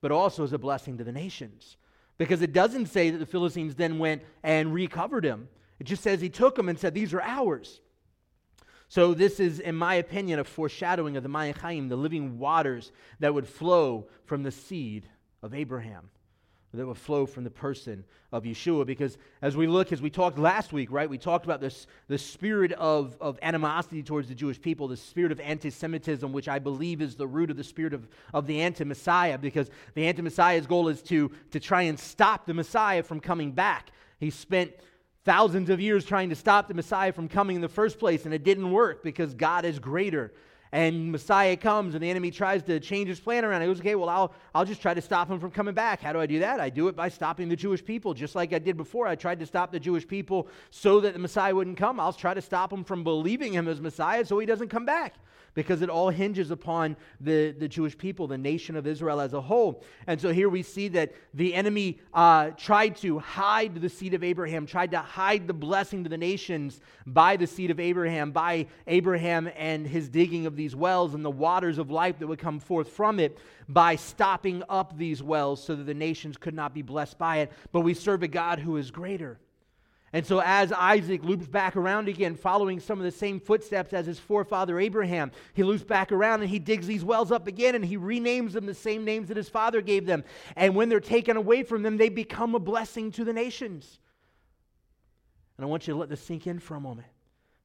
but 0.00 0.12
also 0.12 0.44
as 0.44 0.52
a 0.52 0.58
blessing 0.58 0.98
to 0.98 1.04
the 1.04 1.12
nations. 1.12 1.76
Because 2.16 2.42
it 2.42 2.52
doesn't 2.52 2.86
say 2.86 3.10
that 3.10 3.18
the 3.18 3.26
Philistines 3.26 3.74
then 3.74 3.98
went 3.98 4.22
and 4.42 4.72
recovered 4.72 5.24
him, 5.24 5.48
it 5.80 5.84
just 5.84 6.02
says 6.02 6.20
he 6.20 6.28
took 6.28 6.54
them 6.54 6.68
and 6.68 6.78
said, 6.78 6.94
These 6.94 7.12
are 7.12 7.22
ours. 7.22 7.80
So, 8.88 9.14
this 9.14 9.40
is, 9.40 9.58
in 9.58 9.74
my 9.74 9.94
opinion, 9.96 10.38
a 10.38 10.44
foreshadowing 10.44 11.16
of 11.16 11.24
the 11.24 11.28
Mayim 11.28 11.56
Chayim, 11.56 11.88
the 11.88 11.96
living 11.96 12.38
waters 12.38 12.92
that 13.18 13.34
would 13.34 13.48
flow 13.48 14.06
from 14.26 14.44
the 14.44 14.52
seed 14.52 15.08
of 15.42 15.54
Abraham 15.54 16.10
that 16.76 16.86
would 16.86 16.96
flow 16.96 17.26
from 17.26 17.44
the 17.44 17.50
person 17.50 18.04
of 18.32 18.44
Yeshua. 18.44 18.84
Because 18.84 19.16
as 19.42 19.56
we 19.56 19.66
look, 19.66 19.92
as 19.92 20.02
we 20.02 20.10
talked 20.10 20.38
last 20.38 20.72
week, 20.72 20.90
right, 20.90 21.08
we 21.08 21.18
talked 21.18 21.44
about 21.44 21.60
this 21.60 21.86
the 22.08 22.18
spirit 22.18 22.72
of, 22.72 23.16
of 23.20 23.38
animosity 23.42 24.02
towards 24.02 24.28
the 24.28 24.34
Jewish 24.34 24.60
people, 24.60 24.88
the 24.88 24.96
spirit 24.96 25.32
of 25.32 25.40
anti 25.40 25.70
Semitism, 25.70 26.32
which 26.32 26.48
I 26.48 26.58
believe 26.58 27.00
is 27.00 27.14
the 27.14 27.26
root 27.26 27.50
of 27.50 27.56
the 27.56 27.64
spirit 27.64 27.94
of, 27.94 28.08
of 28.32 28.46
the 28.46 28.60
anti 28.60 28.84
Messiah, 28.84 29.38
because 29.38 29.70
the 29.94 30.06
anti 30.06 30.22
Messiah's 30.22 30.66
goal 30.66 30.88
is 30.88 31.02
to, 31.02 31.30
to 31.52 31.60
try 31.60 31.82
and 31.82 31.98
stop 31.98 32.46
the 32.46 32.54
Messiah 32.54 33.02
from 33.02 33.20
coming 33.20 33.52
back. 33.52 33.90
He 34.18 34.30
spent 34.30 34.72
thousands 35.24 35.70
of 35.70 35.80
years 35.80 36.04
trying 36.04 36.28
to 36.30 36.36
stop 36.36 36.68
the 36.68 36.74
Messiah 36.74 37.12
from 37.12 37.28
coming 37.28 37.56
in 37.56 37.62
the 37.62 37.68
first 37.68 37.98
place, 37.98 38.24
and 38.24 38.34
it 38.34 38.44
didn't 38.44 38.70
work 38.70 39.02
because 39.02 39.34
God 39.34 39.64
is 39.64 39.78
greater 39.78 40.32
and 40.74 41.12
Messiah 41.12 41.56
comes 41.56 41.94
and 41.94 42.02
the 42.02 42.10
enemy 42.10 42.32
tries 42.32 42.64
to 42.64 42.80
change 42.80 43.08
his 43.08 43.20
plan 43.20 43.44
around. 43.44 43.60
He 43.60 43.68
goes, 43.68 43.78
okay, 43.78 43.94
well, 43.94 44.08
I'll, 44.08 44.34
I'll 44.52 44.64
just 44.64 44.82
try 44.82 44.92
to 44.92 45.00
stop 45.00 45.30
him 45.30 45.38
from 45.38 45.52
coming 45.52 45.72
back. 45.72 46.02
How 46.02 46.12
do 46.12 46.18
I 46.18 46.26
do 46.26 46.40
that? 46.40 46.58
I 46.58 46.68
do 46.68 46.88
it 46.88 46.96
by 46.96 47.08
stopping 47.10 47.48
the 47.48 47.54
Jewish 47.54 47.84
people, 47.84 48.12
just 48.12 48.34
like 48.34 48.52
I 48.52 48.58
did 48.58 48.76
before. 48.76 49.06
I 49.06 49.14
tried 49.14 49.38
to 49.38 49.46
stop 49.46 49.70
the 49.70 49.78
Jewish 49.78 50.06
people 50.06 50.48
so 50.70 50.98
that 50.98 51.12
the 51.12 51.20
Messiah 51.20 51.54
wouldn't 51.54 51.76
come. 51.76 52.00
I'll 52.00 52.12
try 52.12 52.34
to 52.34 52.42
stop 52.42 52.72
him 52.72 52.82
from 52.82 53.04
believing 53.04 53.52
him 53.52 53.68
as 53.68 53.80
Messiah 53.80 54.24
so 54.24 54.36
he 54.40 54.46
doesn't 54.46 54.68
come 54.68 54.84
back 54.84 55.14
because 55.54 55.82
it 55.82 55.88
all 55.88 56.10
hinges 56.10 56.50
upon 56.50 56.96
the, 57.20 57.52
the 57.52 57.68
Jewish 57.68 57.96
people, 57.96 58.26
the 58.26 58.36
nation 58.36 58.76
of 58.76 58.86
Israel 58.86 59.20
as 59.20 59.32
a 59.32 59.40
whole. 59.40 59.84
And 60.06 60.20
so 60.20 60.32
here 60.32 60.48
we 60.48 60.62
see 60.62 60.88
that 60.88 61.14
the 61.32 61.54
enemy 61.54 62.00
uh, 62.12 62.50
tried 62.50 62.96
to 62.96 63.20
hide 63.20 63.80
the 63.80 63.88
seed 63.88 64.14
of 64.14 64.22
Abraham, 64.22 64.66
tried 64.66 64.90
to 64.90 64.98
hide 64.98 65.46
the 65.46 65.54
blessing 65.54 66.02
to 66.04 66.10
the 66.10 66.18
nations 66.18 66.80
by 67.06 67.36
the 67.36 67.46
seed 67.46 67.70
of 67.70 67.80
Abraham, 67.80 68.32
by 68.32 68.66
Abraham 68.86 69.48
and 69.56 69.86
his 69.86 70.08
digging 70.08 70.46
of 70.46 70.56
these 70.64 70.74
wells 70.74 71.12
and 71.12 71.22
the 71.22 71.30
waters 71.30 71.76
of 71.76 71.90
life 71.90 72.18
that 72.18 72.26
would 72.26 72.38
come 72.38 72.58
forth 72.58 72.88
from 72.88 73.20
it, 73.20 73.36
by 73.68 73.96
stopping 73.96 74.62
up 74.70 74.96
these 74.96 75.22
wells 75.22 75.62
so 75.62 75.74
that 75.74 75.84
the 75.84 75.92
nations 75.92 76.38
could 76.38 76.54
not 76.54 76.72
be 76.72 76.80
blessed 76.80 77.18
by 77.18 77.38
it. 77.38 77.52
But 77.70 77.82
we 77.82 77.92
serve 77.92 78.22
a 78.22 78.28
God 78.28 78.58
who 78.58 78.78
is 78.78 78.90
greater. 78.90 79.38
And 80.14 80.24
so, 80.24 80.40
as 80.42 80.72
Isaac 80.72 81.22
loops 81.22 81.46
back 81.46 81.76
around 81.76 82.08
again, 82.08 82.34
following 82.34 82.80
some 82.80 82.98
of 82.98 83.04
the 83.04 83.10
same 83.10 83.40
footsteps 83.40 83.92
as 83.92 84.06
his 84.06 84.18
forefather 84.18 84.80
Abraham, 84.80 85.32
he 85.52 85.64
loops 85.64 85.84
back 85.84 86.12
around 86.12 86.40
and 86.40 86.48
he 86.48 86.58
digs 86.58 86.86
these 86.86 87.04
wells 87.04 87.30
up 87.30 87.46
again 87.46 87.74
and 87.74 87.84
he 87.84 87.98
renames 87.98 88.52
them 88.52 88.64
the 88.64 88.72
same 88.72 89.04
names 89.04 89.28
that 89.28 89.36
his 89.36 89.50
father 89.50 89.82
gave 89.82 90.06
them. 90.06 90.24
And 90.56 90.74
when 90.74 90.88
they're 90.88 91.00
taken 91.00 91.36
away 91.36 91.62
from 91.62 91.82
them, 91.82 91.98
they 91.98 92.08
become 92.08 92.54
a 92.54 92.60
blessing 92.60 93.10
to 93.12 93.24
the 93.24 93.34
nations. 93.34 93.98
And 95.58 95.66
I 95.66 95.68
want 95.68 95.86
you 95.86 95.92
to 95.92 96.00
let 96.00 96.08
this 96.08 96.22
sink 96.22 96.46
in 96.46 96.58
for 96.58 96.74
a 96.74 96.80
moment. 96.80 97.08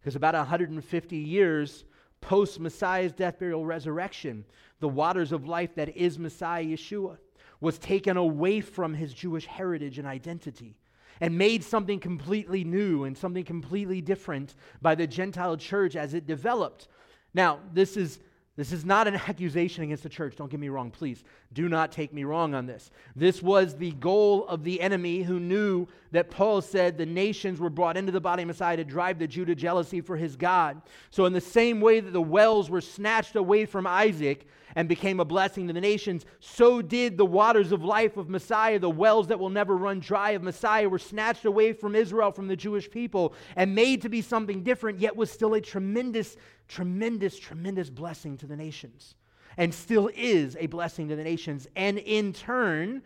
Because 0.02 0.16
about 0.16 0.34
150 0.34 1.16
years 1.16 1.86
post 2.22 2.60
Messiah's 2.60 3.14
death, 3.14 3.40
burial, 3.40 3.66
resurrection, 3.66 4.46
the 4.80 4.90
waters 4.90 5.32
of 5.32 5.48
life 5.48 5.76
that 5.76 5.96
is 5.96 6.20
Messiah 6.20 6.64
Yeshua 6.64 7.18
was 7.62 7.78
taken 7.78 8.18
away 8.18 8.62
from 8.62 8.94
his 8.94 9.14
Jewish 9.14 9.46
heritage 9.46 10.00
and 10.00 10.08
identity 10.08 10.78
and 11.22 11.38
made 11.38 11.64
something 11.64 12.00
completely 12.00 12.64
new 12.64 13.04
and 13.04 13.18
something 13.18 13.44
completely 13.44 14.02
different 14.02 14.56
by 14.82 14.96
the 14.96 15.08
Gentile 15.08 15.58
church 15.58 15.96
as 15.96 16.14
it 16.14 16.26
developed. 16.26 16.88
Now, 17.34 17.60
this 17.74 17.98
is 17.98 18.20
this 18.60 18.74
is 18.74 18.84
not 18.84 19.08
an 19.08 19.16
accusation 19.16 19.86
against 19.86 20.04
the 20.04 20.10
church. 20.10 20.36
Don't 20.36 20.52
get 20.52 20.60
me 20.60 20.68
wrong, 20.68 20.92
please. 20.92 21.24
Do 21.54 21.70
not 21.70 21.94
take 21.94 22.12
me 22.12 22.26
wrong 22.26 22.54
on 22.54 22.66
this. 22.66 22.92
This 23.16 23.42
was 23.42 23.74
the 23.74 23.92
goal 23.92 24.46
of 24.50 24.66
the 24.66 24.82
enemy 24.82 25.22
who 25.22 25.40
knew 25.40 25.88
that 26.12 26.30
Paul 26.30 26.60
said 26.62 26.98
the 26.98 27.06
nations 27.06 27.62
were 27.62 27.70
brought 27.70 27.96
into 27.96 28.12
the 28.12 28.20
body 28.20 28.44
of 28.44 28.48
Messiah 28.48 28.76
to 28.76 28.84
drive 28.84 29.18
the 29.18 29.28
Jew 29.28 29.46
to 29.46 29.56
jealousy 29.56 30.02
for 30.02 30.18
his 30.18 30.36
God. 30.36 30.82
So, 31.10 31.24
in 31.24 31.32
the 31.32 31.40
same 31.40 31.80
way 31.80 32.02
that 32.02 32.12
the 32.12 32.22
wells 32.22 32.70
were 32.70 32.82
snatched 32.82 33.38
away 33.38 33.66
from 33.66 33.88
Isaac 33.88 34.46
and 34.76 34.90
became 34.90 35.22
a 35.22 35.26
blessing 35.26 35.68
to 35.68 35.74
the 35.74 35.82
nations, 35.82 36.26
so 36.42 36.82
did 36.82 37.18
the 37.18 37.26
waters 37.26 37.72
of 37.72 37.84
life 37.84 38.18
of 38.18 38.30
Messiah, 38.30 38.78
the 38.78 38.90
wells 38.90 39.28
that 39.28 39.40
will 39.40 39.50
never 39.50 39.78
run 39.78 40.00
dry 40.02 40.32
of 40.32 40.44
Messiah, 40.44 40.90
were 40.90 41.00
snatched 41.00 41.46
away 41.46 41.72
from 41.72 41.96
Israel, 41.96 42.32
from 42.32 42.48
the 42.48 42.56
Jewish 42.56 42.92
people, 42.92 43.34
and 43.56 43.74
made 43.74 44.02
to 44.02 44.10
be 44.10 44.22
something 44.22 44.64
different, 44.64 45.00
yet 45.00 45.16
was 45.16 45.32
still 45.32 45.54
a 45.54 45.62
tremendous 45.62 46.36
tremendous, 46.70 47.38
tremendous 47.38 47.90
blessing 47.90 48.38
to 48.38 48.48
the 48.48 48.56
nations 48.56 49.16
and 49.58 49.74
still 49.74 50.10
is 50.16 50.56
a 50.60 50.68
blessing 50.68 51.10
to 51.10 51.16
the 51.18 51.24
nations. 51.24 51.68
And 51.76 51.98
in 51.98 52.32
turn, 52.32 53.02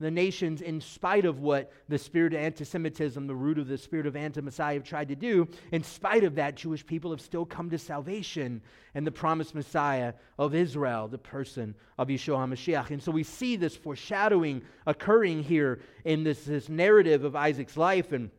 the 0.00 0.10
nations, 0.10 0.60
in 0.60 0.80
spite 0.80 1.24
of 1.24 1.38
what 1.38 1.70
the 1.88 1.96
spirit 1.96 2.34
of 2.34 2.40
anti 2.40 2.64
Semitism, 2.64 3.24
the 3.24 3.34
root 3.34 3.56
of 3.56 3.68
the 3.68 3.78
spirit 3.78 4.04
of 4.06 4.16
anti 4.16 4.40
Messiah, 4.40 4.74
have 4.74 4.82
tried 4.82 5.08
to 5.08 5.14
do, 5.14 5.46
in 5.70 5.84
spite 5.84 6.24
of 6.24 6.34
that, 6.34 6.56
Jewish 6.56 6.84
people 6.84 7.12
have 7.12 7.20
still 7.20 7.46
come 7.46 7.70
to 7.70 7.78
salvation 7.78 8.60
and 8.96 9.06
the 9.06 9.12
promised 9.12 9.54
Messiah 9.54 10.14
of 10.40 10.56
Israel, 10.56 11.06
the 11.06 11.18
person 11.18 11.72
of 11.98 12.08
Yeshua 12.08 12.48
HaMashiach. 12.48 12.90
And 12.90 13.00
so 13.00 13.12
we 13.12 13.22
see 13.22 13.54
this 13.54 13.76
foreshadowing 13.76 14.62
occurring 14.86 15.44
here 15.44 15.80
in 16.04 16.24
this, 16.24 16.46
this 16.46 16.68
narrative 16.68 17.22
of 17.22 17.36
Isaac's 17.36 17.76
life. 17.76 18.10
And 18.10 18.30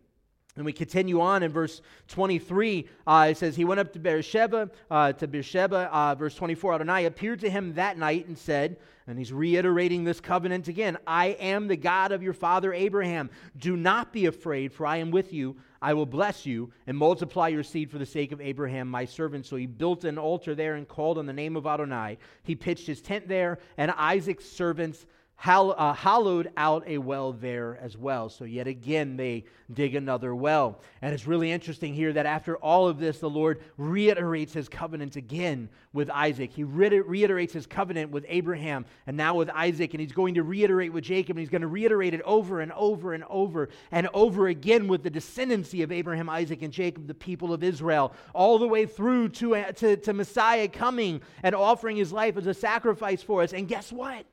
and 0.56 0.66
we 0.66 0.74
continue 0.74 1.20
on 1.20 1.44
in 1.44 1.52
verse 1.52 1.82
23. 2.10 2.88
Uh, 3.08 3.28
it 3.32 3.38
says, 3.38 3.56
He 3.56 3.66
went 3.66 3.80
up 3.80 3.92
to 3.94 4.00
Beersheba, 4.00 4.70
uh, 4.92 5.14
to 5.14 5.28
Beersheba, 5.28 5.90
uh, 5.92 6.16
verse 6.16 6.36
24. 6.36 6.76
Adonai 6.76 7.06
appeared 7.06 7.40
to 7.40 7.50
him 7.50 7.74
that 7.74 7.98
night 7.98 8.28
and 8.28 8.38
said, 8.38 8.78
and 9.08 9.18
he's 9.18 9.34
reiterating 9.34 10.04
this 10.04 10.22
covenant 10.22 10.68
again 10.68 10.98
I 11.06 11.28
am 11.40 11.68
the 11.68 11.76
God 11.76 12.12
of 12.12 12.24
your 12.24 12.34
father 12.34 12.74
Abraham. 12.74 13.30
Do 13.58 13.76
not 13.76 14.14
be 14.14 14.28
afraid, 14.28 14.72
for 14.72 14.86
I 14.86 14.98
am 14.98 15.12
with 15.12 15.34
you. 15.34 15.58
I 15.82 15.94
will 15.94 16.06
bless 16.06 16.46
you 16.46 16.72
and 16.88 16.98
multiply 16.98 17.50
your 17.50 17.64
seed 17.64 17.92
for 17.92 17.98
the 17.98 18.06
sake 18.06 18.32
of 18.32 18.40
Abraham, 18.40 18.88
my 18.88 19.04
servant. 19.04 19.46
So 19.46 19.58
he 19.58 19.66
built 19.66 20.06
an 20.06 20.18
altar 20.18 20.56
there 20.56 20.76
and 20.76 20.88
called 20.88 21.18
on 21.18 21.26
the 21.26 21.34
name 21.34 21.58
of 21.58 21.68
Adonai. 21.68 22.18
He 22.44 22.56
pitched 22.56 22.88
his 22.88 23.02
tent 23.02 23.28
there, 23.28 23.60
and 23.78 23.92
Isaac's 23.92 24.46
servants 24.46 25.06
hollowed 25.36 26.52
out 26.56 26.84
a 26.88 26.98
well 26.98 27.34
there 27.34 27.78
as 27.82 27.98
well. 27.98 28.30
So, 28.30 28.46
yet 28.46 28.68
again, 28.68 29.18
they 29.18 29.44
dig 29.74 29.96
another 29.96 30.34
well. 30.34 30.80
And 31.02 31.14
it's 31.14 31.28
really 31.28 31.52
interesting 31.52 31.94
here 31.94 32.14
that 32.14 32.26
after 32.26 32.56
all 32.58 32.88
of 32.88 32.98
this, 32.98 33.20
the 33.20 33.30
Lord 33.30 33.62
reiterates 33.78 34.54
his 34.54 34.70
covenant 34.70 35.16
again 35.16 35.70
with 35.92 36.10
Isaac. 36.10 36.54
He 36.54 36.64
reiterates 36.64 37.54
his 37.54 37.68
covenant 37.68 38.12
with 38.12 38.26
Abraham 38.30 38.86
and 39.06 39.18
now 39.18 39.36
with 39.36 39.50
Isaac. 39.50 39.94
And 39.94 40.02
he's 40.02 40.14
going 40.14 40.36
to 40.36 40.44
reiterate 40.44 40.94
with 40.94 41.04
Jacob. 41.04 41.36
And 41.36 41.40
he's 41.40 41.50
going 41.50 41.62
to 41.62 41.68
reiterate 41.68 42.14
it 42.14 42.22
over 42.22 42.62
and 42.62 42.72
over 42.72 43.14
and 43.14 43.24
over 43.30 43.70
and 43.92 44.08
over 44.14 44.48
again 44.48 44.88
with 44.88 45.04
the 45.04 45.12
descendancy 45.12 45.84
of 45.84 45.92
Abraham, 45.92 46.30
Isaac, 46.30 46.62
and 46.62 46.72
Jacob, 46.72 47.08
the 47.08 47.14
people 47.14 47.54
of 47.54 47.64
Israel, 47.64 48.14
all 48.34 48.60
the 48.60 48.68
way 48.68 48.86
through 48.86 49.30
to, 49.30 49.56
uh, 49.56 49.72
to, 49.74 49.98
to 49.98 50.14
Messiah 50.14 50.68
coming 50.68 51.22
and 51.42 51.54
offering 51.54 51.98
his 51.98 52.14
life 52.14 52.38
as 52.38 52.48
a 52.48 52.54
sacrifice 52.54 53.22
for 53.22 53.42
us. 53.42 53.52
And 53.52 53.68
guess 53.68 53.92
what? 53.92 54.26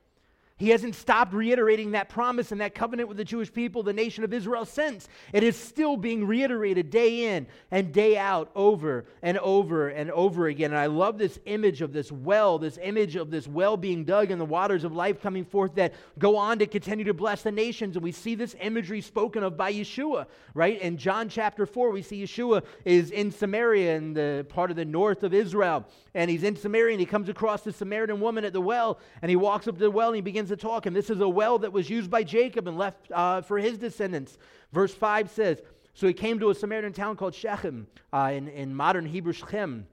He 0.61 0.69
hasn't 0.69 0.93
stopped 0.93 1.33
reiterating 1.33 1.89
that 1.91 2.07
promise 2.07 2.51
and 2.51 2.61
that 2.61 2.75
covenant 2.75 3.09
with 3.09 3.17
the 3.17 3.25
Jewish 3.25 3.51
people, 3.51 3.81
the 3.81 3.93
nation 3.93 4.23
of 4.23 4.31
Israel, 4.31 4.63
since. 4.63 5.09
It 5.33 5.41
is 5.41 5.55
still 5.55 5.97
being 5.97 6.27
reiterated 6.27 6.91
day 6.91 7.35
in 7.35 7.47
and 7.71 7.91
day 7.91 8.15
out, 8.15 8.51
over 8.53 9.05
and 9.23 9.39
over 9.39 9.89
and 9.89 10.11
over 10.11 10.45
again. 10.45 10.69
And 10.69 10.79
I 10.79 10.85
love 10.85 11.17
this 11.17 11.39
image 11.47 11.81
of 11.81 11.93
this 11.93 12.11
well, 12.11 12.59
this 12.59 12.77
image 12.79 13.15
of 13.15 13.31
this 13.31 13.47
well 13.47 13.75
being 13.75 14.03
dug 14.03 14.29
and 14.29 14.39
the 14.39 14.45
waters 14.45 14.83
of 14.83 14.93
life 14.93 15.19
coming 15.19 15.45
forth 15.45 15.73
that 15.75 15.95
go 16.19 16.37
on 16.37 16.59
to 16.59 16.67
continue 16.67 17.05
to 17.05 17.13
bless 17.15 17.41
the 17.41 17.51
nations. 17.51 17.95
And 17.95 18.03
we 18.03 18.11
see 18.11 18.35
this 18.35 18.55
imagery 18.61 19.01
spoken 19.01 19.41
of 19.41 19.57
by 19.57 19.73
Yeshua, 19.73 20.27
right? 20.53 20.79
In 20.79 20.95
John 20.95 21.27
chapter 21.27 21.65
4, 21.65 21.89
we 21.89 22.03
see 22.03 22.23
Yeshua 22.23 22.63
is 22.85 23.09
in 23.09 23.31
Samaria, 23.31 23.95
in 23.95 24.13
the 24.13 24.45
part 24.47 24.69
of 24.69 24.77
the 24.77 24.85
north 24.85 25.23
of 25.23 25.33
Israel. 25.33 25.87
And 26.13 26.29
he's 26.29 26.43
in 26.43 26.55
Samaria 26.55 26.91
and 26.91 26.99
he 26.99 27.07
comes 27.07 27.29
across 27.29 27.63
the 27.63 27.73
Samaritan 27.73 28.19
woman 28.19 28.45
at 28.45 28.53
the 28.53 28.61
well 28.61 28.99
and 29.23 29.31
he 29.31 29.35
walks 29.35 29.67
up 29.67 29.73
to 29.73 29.79
the 29.79 29.89
well 29.89 30.09
and 30.09 30.15
he 30.17 30.21
begins 30.21 30.50
to 30.51 30.57
talk. 30.57 30.85
And 30.85 30.95
this 30.95 31.09
is 31.09 31.19
a 31.19 31.27
well 31.27 31.57
that 31.59 31.73
was 31.73 31.89
used 31.89 32.09
by 32.09 32.23
Jacob 32.23 32.67
and 32.67 32.77
left 32.77 33.11
uh, 33.11 33.41
for 33.41 33.57
his 33.57 33.77
descendants. 33.77 34.37
Verse 34.71 34.93
5 34.93 35.29
says, 35.31 35.61
So 35.93 36.07
he 36.07 36.13
came 36.13 36.39
to 36.39 36.49
a 36.49 36.55
Samaritan 36.55 36.93
town 36.93 37.17
called 37.17 37.33
Shechem, 37.33 37.87
uh, 38.13 38.31
in, 38.33 38.47
in 38.47 38.75
modern 38.75 39.05
Hebrew 39.05 39.33
Shechem. 39.33 39.87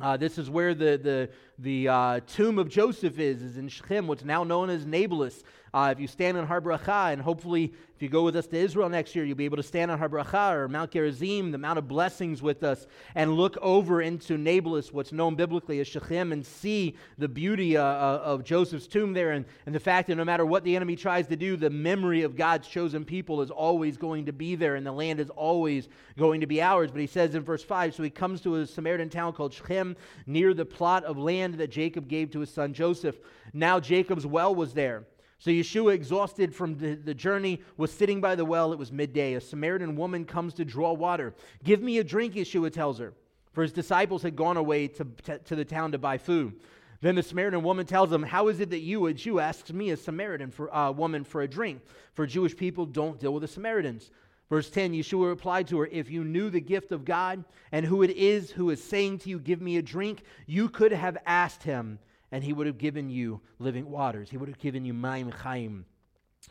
Uh, 0.00 0.16
this 0.16 0.38
is 0.38 0.48
where 0.48 0.74
the, 0.74 0.96
the, 0.96 1.30
the 1.58 1.88
uh, 1.88 2.20
tomb 2.26 2.58
of 2.58 2.68
Joseph 2.68 3.18
is, 3.18 3.42
is 3.42 3.58
in 3.58 3.68
Shechem, 3.68 4.06
what's 4.06 4.24
now 4.24 4.44
known 4.44 4.70
as 4.70 4.86
Nablus. 4.86 5.42
Uh, 5.72 5.90
if 5.92 6.00
you 6.00 6.08
stand 6.08 6.36
on 6.36 6.46
Har 6.46 6.60
Bracha, 6.60 7.12
and 7.12 7.22
hopefully 7.22 7.72
if 7.94 8.02
you 8.02 8.08
go 8.08 8.24
with 8.24 8.34
us 8.34 8.46
to 8.48 8.56
Israel 8.56 8.88
next 8.88 9.14
year, 9.14 9.24
you'll 9.24 9.36
be 9.36 9.44
able 9.44 9.58
to 9.58 9.62
stand 9.62 9.90
on 9.90 9.98
Har 9.98 10.08
Bracha 10.08 10.54
or 10.54 10.68
Mount 10.68 10.90
Gerizim, 10.90 11.52
the 11.52 11.58
Mount 11.58 11.78
of 11.78 11.86
Blessings 11.86 12.42
with 12.42 12.64
us, 12.64 12.86
and 13.14 13.34
look 13.34 13.56
over 13.62 14.02
into 14.02 14.36
Nablus, 14.36 14.92
what's 14.92 15.12
known 15.12 15.36
biblically 15.36 15.78
as 15.78 15.86
Shechem, 15.86 16.32
and 16.32 16.44
see 16.44 16.96
the 17.18 17.28
beauty 17.28 17.76
uh, 17.76 17.84
uh, 17.84 18.22
of 18.24 18.42
Joseph's 18.42 18.88
tomb 18.88 19.12
there, 19.12 19.30
and, 19.30 19.44
and 19.66 19.74
the 19.74 19.80
fact 19.80 20.08
that 20.08 20.16
no 20.16 20.24
matter 20.24 20.44
what 20.44 20.64
the 20.64 20.74
enemy 20.74 20.96
tries 20.96 21.28
to 21.28 21.36
do, 21.36 21.56
the 21.56 21.70
memory 21.70 22.22
of 22.22 22.34
God's 22.34 22.66
chosen 22.66 23.04
people 23.04 23.40
is 23.40 23.50
always 23.50 23.96
going 23.96 24.26
to 24.26 24.32
be 24.32 24.56
there, 24.56 24.74
and 24.74 24.84
the 24.84 24.92
land 24.92 25.20
is 25.20 25.30
always 25.30 25.88
going 26.18 26.40
to 26.40 26.46
be 26.48 26.60
ours. 26.60 26.90
But 26.90 27.02
he 27.02 27.06
says 27.06 27.36
in 27.36 27.42
verse 27.42 27.62
5 27.62 27.94
so 27.94 28.02
he 28.02 28.10
comes 28.10 28.40
to 28.40 28.56
a 28.56 28.66
Samaritan 28.66 29.08
town 29.10 29.34
called 29.34 29.52
Shechem, 29.52 29.96
near 30.26 30.52
the 30.52 30.64
plot 30.64 31.04
of 31.04 31.16
land 31.16 31.54
that 31.54 31.70
Jacob 31.70 32.08
gave 32.08 32.32
to 32.32 32.40
his 32.40 32.50
son 32.50 32.72
Joseph. 32.72 33.20
Now 33.52 33.78
Jacob's 33.78 34.26
well 34.26 34.54
was 34.54 34.72
there. 34.72 35.04
So 35.40 35.50
Yeshua, 35.50 35.94
exhausted 35.94 36.54
from 36.54 36.76
the, 36.76 36.94
the 36.96 37.14
journey, 37.14 37.62
was 37.78 37.90
sitting 37.90 38.20
by 38.20 38.34
the 38.34 38.44
well. 38.44 38.74
It 38.74 38.78
was 38.78 38.92
midday. 38.92 39.34
A 39.34 39.40
Samaritan 39.40 39.96
woman 39.96 40.26
comes 40.26 40.52
to 40.54 40.66
draw 40.66 40.92
water. 40.92 41.32
Give 41.64 41.80
me 41.80 41.96
a 41.96 42.04
drink, 42.04 42.34
Yeshua 42.34 42.70
tells 42.70 42.98
her, 42.98 43.14
for 43.54 43.62
his 43.62 43.72
disciples 43.72 44.22
had 44.22 44.36
gone 44.36 44.58
away 44.58 44.86
to, 44.88 45.06
to, 45.24 45.38
to 45.38 45.56
the 45.56 45.64
town 45.64 45.92
to 45.92 45.98
buy 45.98 46.18
food. 46.18 46.60
Then 47.00 47.14
the 47.14 47.22
Samaritan 47.22 47.62
woman 47.62 47.86
tells 47.86 48.12
him, 48.12 48.22
How 48.22 48.48
is 48.48 48.60
it 48.60 48.68
that 48.68 48.80
you, 48.80 49.06
a 49.06 49.14
Jew, 49.14 49.40
asks 49.40 49.72
me, 49.72 49.90
a 49.90 49.96
Samaritan 49.96 50.50
for, 50.50 50.74
uh, 50.76 50.90
woman, 50.90 51.24
for 51.24 51.40
a 51.40 51.48
drink? 51.48 51.80
For 52.12 52.26
Jewish 52.26 52.54
people 52.54 52.84
don't 52.84 53.18
deal 53.18 53.32
with 53.32 53.40
the 53.40 53.48
Samaritans. 53.48 54.10
Verse 54.50 54.68
10 54.68 54.92
Yeshua 54.92 55.26
replied 55.26 55.68
to 55.68 55.78
her, 55.78 55.86
If 55.86 56.10
you 56.10 56.22
knew 56.22 56.50
the 56.50 56.60
gift 56.60 56.92
of 56.92 57.06
God 57.06 57.44
and 57.72 57.86
who 57.86 58.02
it 58.02 58.10
is 58.10 58.50
who 58.50 58.68
is 58.68 58.84
saying 58.84 59.20
to 59.20 59.30
you, 59.30 59.38
Give 59.38 59.62
me 59.62 59.78
a 59.78 59.82
drink, 59.82 60.22
you 60.46 60.68
could 60.68 60.92
have 60.92 61.16
asked 61.24 61.62
him 61.62 61.98
and 62.32 62.44
he 62.44 62.52
would 62.52 62.66
have 62.66 62.78
given 62.78 63.10
you 63.10 63.40
living 63.58 63.90
waters. 63.90 64.30
He 64.30 64.36
would 64.36 64.48
have 64.48 64.58
given 64.58 64.84
you 64.84 64.94
Mayim 64.94 65.32
Chayim. 65.32 65.84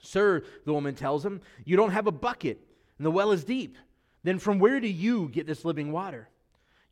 Sir, 0.02 0.44
the 0.66 0.74
woman 0.74 0.96
tells 0.96 1.26
him, 1.26 1.42
you 1.66 1.76
don't 1.76 1.92
have 1.92 2.08
a 2.08 2.12
bucket, 2.12 2.60
and 2.98 3.06
the 3.06 3.12
well 3.12 3.32
is 3.32 3.44
deep. 3.44 3.78
Then 4.24 4.40
from 4.40 4.60
where 4.60 4.80
do 4.80 4.88
you 4.88 5.30
get 5.30 5.48
this 5.48 5.66
living 5.66 5.92
water? 5.92 6.30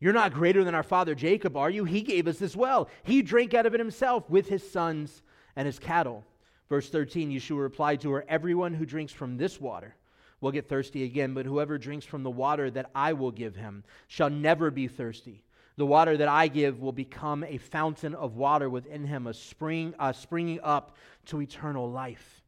You're 0.00 0.12
not 0.12 0.32
greater 0.32 0.64
than 0.64 0.74
our 0.74 0.82
father 0.82 1.14
Jacob, 1.14 1.56
are 1.56 1.70
you? 1.70 1.84
He 1.84 2.02
gave 2.02 2.28
us 2.28 2.38
this 2.38 2.56
well. 2.56 2.88
He 3.02 3.22
drank 3.22 3.54
out 3.54 3.66
of 3.66 3.74
it 3.74 3.80
himself 3.80 4.28
with 4.30 4.48
his 4.48 4.68
sons 4.68 5.22
and 5.56 5.66
his 5.66 5.78
cattle. 5.78 6.24
Verse 6.68 6.88
13, 6.88 7.30
Yeshua 7.30 7.62
replied 7.62 8.00
to 8.02 8.12
her, 8.12 8.24
Everyone 8.28 8.74
who 8.74 8.86
drinks 8.86 9.12
from 9.12 9.36
this 9.36 9.60
water 9.60 9.96
will 10.40 10.52
get 10.52 10.68
thirsty 10.68 11.04
again, 11.04 11.34
but 11.34 11.46
whoever 11.46 11.78
drinks 11.78 12.06
from 12.06 12.22
the 12.22 12.30
water 12.30 12.70
that 12.70 12.90
I 12.94 13.12
will 13.12 13.32
give 13.32 13.56
him 13.56 13.82
shall 14.06 14.30
never 14.30 14.70
be 14.70 14.86
thirsty. 14.86 15.44
The 15.78 15.86
water 15.86 16.16
that 16.16 16.26
I 16.26 16.48
give 16.48 16.80
will 16.80 16.90
become 16.90 17.44
a 17.44 17.56
fountain 17.56 18.16
of 18.16 18.34
water 18.34 18.68
within 18.68 19.04
him, 19.04 19.28
a 19.28 19.32
spring 19.32 19.94
uh, 19.96 20.12
springing 20.12 20.58
up 20.64 20.96
to 21.26 21.40
eternal 21.40 21.88
life. 21.88 22.42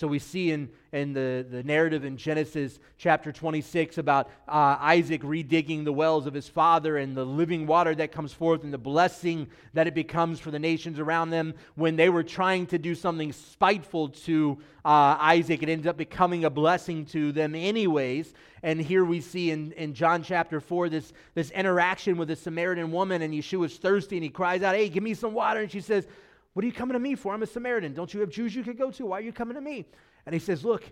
So 0.00 0.06
we 0.06 0.18
see 0.18 0.50
in, 0.50 0.70
in 0.92 1.12
the, 1.12 1.46
the 1.50 1.62
narrative 1.62 2.06
in 2.06 2.16
Genesis 2.16 2.78
chapter 2.96 3.32
26 3.32 3.98
about 3.98 4.30
uh, 4.48 4.78
Isaac 4.80 5.20
redigging 5.20 5.84
the 5.84 5.92
wells 5.92 6.26
of 6.26 6.32
his 6.32 6.48
father 6.48 6.96
and 6.96 7.14
the 7.14 7.26
living 7.26 7.66
water 7.66 7.94
that 7.94 8.10
comes 8.10 8.32
forth 8.32 8.64
and 8.64 8.72
the 8.72 8.78
blessing 8.78 9.46
that 9.74 9.86
it 9.86 9.94
becomes 9.94 10.40
for 10.40 10.50
the 10.50 10.58
nations 10.58 10.98
around 10.98 11.28
them. 11.28 11.52
When 11.74 11.96
they 11.96 12.08
were 12.08 12.22
trying 12.22 12.66
to 12.68 12.78
do 12.78 12.94
something 12.94 13.30
spiteful 13.30 14.08
to 14.08 14.56
uh, 14.86 15.18
Isaac, 15.20 15.62
it 15.62 15.68
ends 15.68 15.86
up 15.86 15.98
becoming 15.98 16.46
a 16.46 16.50
blessing 16.50 17.04
to 17.06 17.30
them, 17.30 17.54
anyways. 17.54 18.32
And 18.62 18.80
here 18.80 19.04
we 19.04 19.20
see 19.20 19.50
in, 19.50 19.72
in 19.72 19.92
John 19.92 20.22
chapter 20.22 20.62
4 20.62 20.88
this, 20.88 21.12
this 21.34 21.50
interaction 21.50 22.16
with 22.16 22.30
a 22.30 22.36
Samaritan 22.36 22.90
woman, 22.90 23.20
and 23.20 23.34
Yeshua's 23.34 23.76
thirsty 23.76 24.16
and 24.16 24.24
he 24.24 24.30
cries 24.30 24.62
out, 24.62 24.74
Hey, 24.74 24.88
give 24.88 25.02
me 25.02 25.12
some 25.12 25.34
water. 25.34 25.60
And 25.60 25.70
she 25.70 25.82
says, 25.82 26.06
what 26.52 26.64
are 26.64 26.66
you 26.66 26.72
coming 26.72 26.94
to 26.94 26.98
me 26.98 27.14
for? 27.14 27.32
I'm 27.32 27.42
a 27.42 27.46
Samaritan. 27.46 27.94
Don't 27.94 28.12
you 28.12 28.20
have 28.20 28.30
Jews 28.30 28.54
you 28.54 28.64
could 28.64 28.78
go 28.78 28.90
to? 28.90 29.06
Why 29.06 29.18
are 29.18 29.22
you 29.22 29.32
coming 29.32 29.54
to 29.54 29.60
me? 29.60 29.86
And 30.26 30.32
he 30.32 30.38
says, 30.38 30.64
Look, 30.64 30.84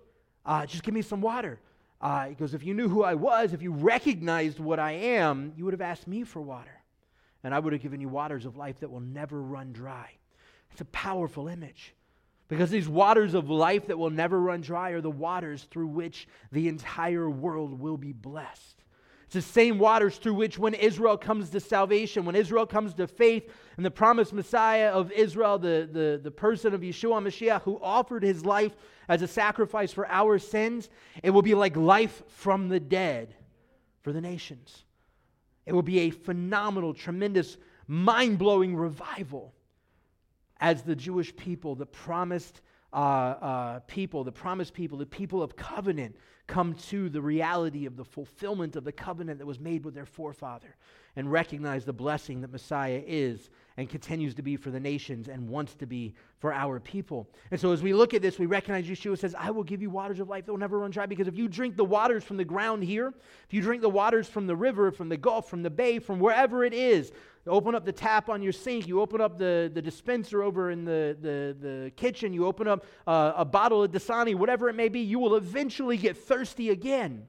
uh, 0.47 0.67
just 0.67 0.83
give 0.83 0.95
me 0.95 1.03
some 1.03 1.21
water. 1.21 1.59
Uh, 2.01 2.27
he 2.27 2.35
goes, 2.35 2.55
If 2.55 2.65
you 2.65 2.75
knew 2.75 2.89
who 2.89 3.03
I 3.03 3.15
was, 3.15 3.53
if 3.53 3.63
you 3.63 3.73
recognized 3.73 4.61
what 4.61 4.79
I 4.79 4.93
am, 4.93 5.53
you 5.57 5.65
would 5.65 5.75
have 5.75 5.81
asked 5.81 6.07
me 6.07 6.23
for 6.23 6.41
water. 6.41 6.71
And 7.43 7.55
I 7.55 7.59
would 7.59 7.73
have 7.73 7.83
given 7.83 8.01
you 8.01 8.09
waters 8.09 8.47
of 8.47 8.57
life 8.57 8.81
that 8.81 8.91
will 8.91 9.01
never 9.01 9.41
run 9.41 9.73
dry. 9.73 10.11
It's 10.73 10.81
a 10.81 10.87
powerful 10.87 11.49
image. 11.49 11.95
Because 12.49 12.71
these 12.71 12.89
waters 12.89 13.35
of 13.35 13.51
life 13.51 13.89
that 13.89 13.99
will 13.99 14.11
never 14.11 14.41
run 14.41 14.63
dry 14.63 14.91
are 14.91 15.01
the 15.01 15.11
waters 15.11 15.65
through 15.65 15.89
which 15.89 16.27
the 16.51 16.69
entire 16.69 17.29
world 17.29 17.79
will 17.79 17.99
be 17.99 18.13
blessed. 18.13 18.78
It's 19.29 19.35
the 19.35 19.43
same 19.43 19.79
waters 19.79 20.17
through 20.17 20.33
which, 20.33 20.59
when 20.59 20.73
Israel 20.73 21.19
comes 21.19 21.51
to 21.51 21.61
salvation, 21.61 22.25
when 22.25 22.35
Israel 22.35 22.65
comes 22.65 22.95
to 22.95 23.07
faith 23.07 23.53
and 23.77 23.85
the 23.85 23.91
promised 23.91 24.33
Messiah 24.33 24.89
of 24.89 25.13
Israel, 25.13 25.59
the, 25.59 25.87
the, 25.93 26.19
the 26.23 26.31
person 26.31 26.73
of 26.73 26.81
Yeshua 26.81 27.23
Mashiach, 27.23 27.61
who 27.61 27.79
offered 27.83 28.23
his 28.23 28.47
life 28.47 28.75
as 29.07 29.21
a 29.21 29.29
sacrifice 29.29 29.93
for 29.93 30.09
our 30.09 30.39
sins, 30.39 30.89
it 31.23 31.29
will 31.29 31.43
be 31.43 31.55
like 31.55 31.77
life 31.77 32.23
from 32.29 32.71
the 32.71 32.81
dead 32.81 33.35
for 34.01 34.15
the 34.15 34.21
nations. 34.23 34.85
It 35.67 35.75
will 35.75 35.83
be 35.83 35.99
a 35.99 36.11
phenomenal, 36.11 36.95
tremendous, 36.95 37.59
mind 37.87 38.39
blowing 38.39 38.75
revival 38.77 39.53
as 40.59 40.81
the 40.81 40.97
Jewish 40.97 41.37
people, 41.37 41.75
the 41.75 41.85
promised 41.85 42.63
uh, 42.93 42.97
uh, 42.97 43.81
people, 43.81 44.25
the 44.25 44.33
promised 44.33 44.75
people, 44.75 44.99
the 44.99 45.07
people 45.07 45.43
of 45.43 45.57
covenant, 45.57 46.17
come 46.47 46.75
to 46.75 47.09
the 47.09 47.21
reality 47.21 47.85
of 47.85 47.97
the 47.97 48.05
fulfillment 48.05 48.75
of 48.77 48.85
the 48.85 48.93
covenant 48.93 49.39
that 49.39 49.47
was 49.47 49.61
made 49.61 49.85
with 49.85 49.95
their 49.95 50.07
forefather 50.07 50.77
and 51.17 51.31
recognize 51.31 51.85
the 51.85 51.93
blessing 51.93 52.41
that 52.41 52.51
Messiah 52.51 53.03
is 53.07 53.51
and 53.79 53.89
continues 53.89 54.35
to 54.35 54.43
be 54.43 54.57
for 54.57 54.73
the 54.73 54.81
nations 54.81 55.29
and 55.29 55.49
wants 55.49 55.73
to 55.77 55.87
be 55.87 56.13
for 56.41 56.53
our 56.53 56.81
people. 56.81 57.29
And 57.53 57.61
so 57.61 57.71
as 57.71 57.81
we 57.81 57.95
look 57.95 58.13
at 58.13 58.21
this, 58.21 58.37
we 58.37 58.47
recognize 58.47 58.87
Yeshua 58.87 59.17
says, 59.17 59.37
I 59.39 59.53
will 59.53 59.63
give 59.63 59.81
you 59.81 59.89
waters 59.89 60.19
of 60.19 60.29
life 60.29 60.47
that 60.47 60.53
will 60.53 60.59
never 60.59 60.81
run 60.81 60.91
dry. 60.91 61.07
Because 61.07 61.29
if 61.29 61.39
you 61.39 61.47
drink 61.47 61.77
the 61.77 61.85
waters 61.85 62.25
from 62.25 62.39
the 62.39 62.45
ground 62.45 62.83
here, 62.83 63.15
if 63.47 63.55
you 63.55 63.63
drink 63.63 63.81
the 63.81 63.89
waters 63.89 64.27
from 64.27 64.49
the 64.49 64.57
river, 64.57 64.91
from 64.91 65.09
the 65.09 65.17
gulf, 65.17 65.49
from 65.49 65.63
the 65.63 65.71
bay, 65.71 66.01
from 66.01 66.19
wherever 66.19 66.65
it 66.65 66.75
is, 66.75 67.13
open 67.47 67.77
up 67.77 67.85
the 67.85 67.93
tap 67.93 68.29
on 68.29 68.43
your 68.43 68.51
sink, 68.51 68.89
you 68.89 69.01
open 69.01 69.21
up 69.21 69.39
the, 69.39 69.71
the 69.73 69.81
dispenser 69.81 70.43
over 70.43 70.73
in 70.73 70.85
the, 70.85 71.17
the, 71.21 71.57
the 71.61 71.93
kitchen, 71.93 72.33
you 72.33 72.47
open 72.47 72.67
up 72.67 72.85
uh, 73.07 73.35
a 73.37 73.45
bottle 73.45 73.85
of 73.85 73.93
Dasani, 73.93 74.35
whatever 74.35 74.69
it 74.69 74.75
may 74.75 74.89
be, 74.89 75.01
you 75.01 75.21
will 75.21 75.37
eventually 75.37 75.97
get 75.97 76.17
thirsty 76.17 76.71
again. 76.71 77.29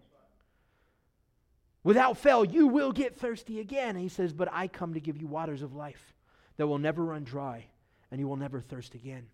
Without 1.83 2.17
fail, 2.17 2.43
you 2.43 2.65
will 2.65 2.91
get 2.91 3.15
thirsty 3.15 3.59
again. 3.59 3.89
And 3.89 3.99
he 3.99 4.09
says, 4.09 4.33
But 4.33 4.49
I 4.51 4.67
come 4.67 4.95
to 4.95 4.99
give 4.99 5.15
you 5.15 5.27
waters 5.27 5.61
of 5.61 5.75
life 5.75 6.15
that 6.59 6.67
will 6.67 6.77
never 6.77 7.03
run 7.03 7.23
dry, 7.23 7.65
and 8.11 8.19
you 8.19 8.27
will 8.27 8.35
never 8.35 8.59
thirst 8.59 8.93
again. 8.93 9.25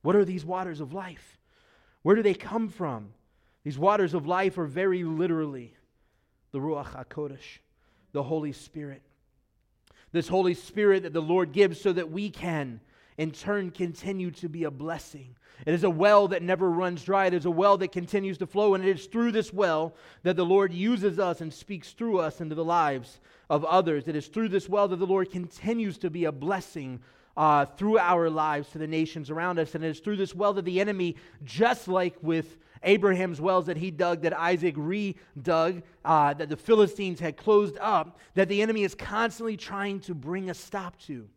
What 0.00 0.16
are 0.16 0.24
these 0.24 0.44
waters 0.44 0.80
of 0.80 0.92
life? 0.92 1.38
Where 2.00 2.16
do 2.16 2.22
they 2.22 2.34
come 2.34 2.68
from? 2.68 3.10
These 3.62 3.78
waters 3.78 4.14
of 4.14 4.26
life 4.26 4.56
are 4.56 4.66
very 4.66 5.04
literally 5.04 5.74
the 6.50 6.58
Ruach 6.58 6.96
HaKodesh, 6.96 7.58
the 8.12 8.22
Holy 8.22 8.52
Spirit 8.52 9.02
this 10.12 10.28
Holy 10.28 10.54
Spirit 10.54 11.04
that 11.04 11.12
the 11.12 11.22
Lord 11.22 11.52
gives 11.52 11.80
so 11.80 11.92
that 11.92 12.10
we 12.10 12.30
can, 12.30 12.80
in 13.20 13.32
turn, 13.32 13.70
continue 13.70 14.30
to 14.30 14.48
be 14.48 14.64
a 14.64 14.70
blessing. 14.70 15.36
It 15.66 15.74
is 15.74 15.84
a 15.84 15.90
well 15.90 16.28
that 16.28 16.42
never 16.42 16.70
runs 16.70 17.04
dry. 17.04 17.26
It 17.26 17.34
is 17.34 17.44
a 17.44 17.50
well 17.50 17.76
that 17.76 17.92
continues 17.92 18.38
to 18.38 18.46
flow. 18.46 18.74
And 18.74 18.82
it 18.82 18.98
is 18.98 19.04
through 19.08 19.32
this 19.32 19.52
well 19.52 19.94
that 20.22 20.36
the 20.36 20.44
Lord 20.46 20.72
uses 20.72 21.18
us 21.18 21.42
and 21.42 21.52
speaks 21.52 21.92
through 21.92 22.18
us 22.18 22.40
into 22.40 22.54
the 22.54 22.64
lives 22.64 23.20
of 23.50 23.62
others. 23.66 24.08
It 24.08 24.16
is 24.16 24.28
through 24.28 24.48
this 24.48 24.70
well 24.70 24.88
that 24.88 24.96
the 24.96 25.06
Lord 25.06 25.30
continues 25.30 25.98
to 25.98 26.08
be 26.08 26.24
a 26.24 26.32
blessing 26.32 26.98
uh, 27.36 27.66
through 27.66 27.98
our 27.98 28.30
lives 28.30 28.70
to 28.70 28.78
the 28.78 28.86
nations 28.86 29.28
around 29.28 29.58
us. 29.58 29.74
And 29.74 29.84
it 29.84 29.88
is 29.88 30.00
through 30.00 30.16
this 30.16 30.34
well 30.34 30.54
that 30.54 30.64
the 30.64 30.80
enemy, 30.80 31.16
just 31.44 31.88
like 31.88 32.16
with 32.22 32.56
Abraham's 32.84 33.38
wells 33.38 33.66
that 33.66 33.76
he 33.76 33.90
dug, 33.90 34.22
that 34.22 34.32
Isaac 34.32 34.76
redug, 34.76 35.82
uh, 36.06 36.32
that 36.32 36.48
the 36.48 36.56
Philistines 36.56 37.20
had 37.20 37.36
closed 37.36 37.76
up, 37.82 38.18
that 38.32 38.48
the 38.48 38.62
enemy 38.62 38.82
is 38.82 38.94
constantly 38.94 39.58
trying 39.58 40.00
to 40.00 40.14
bring 40.14 40.48
a 40.48 40.54
stop 40.54 40.98
to 41.00 41.28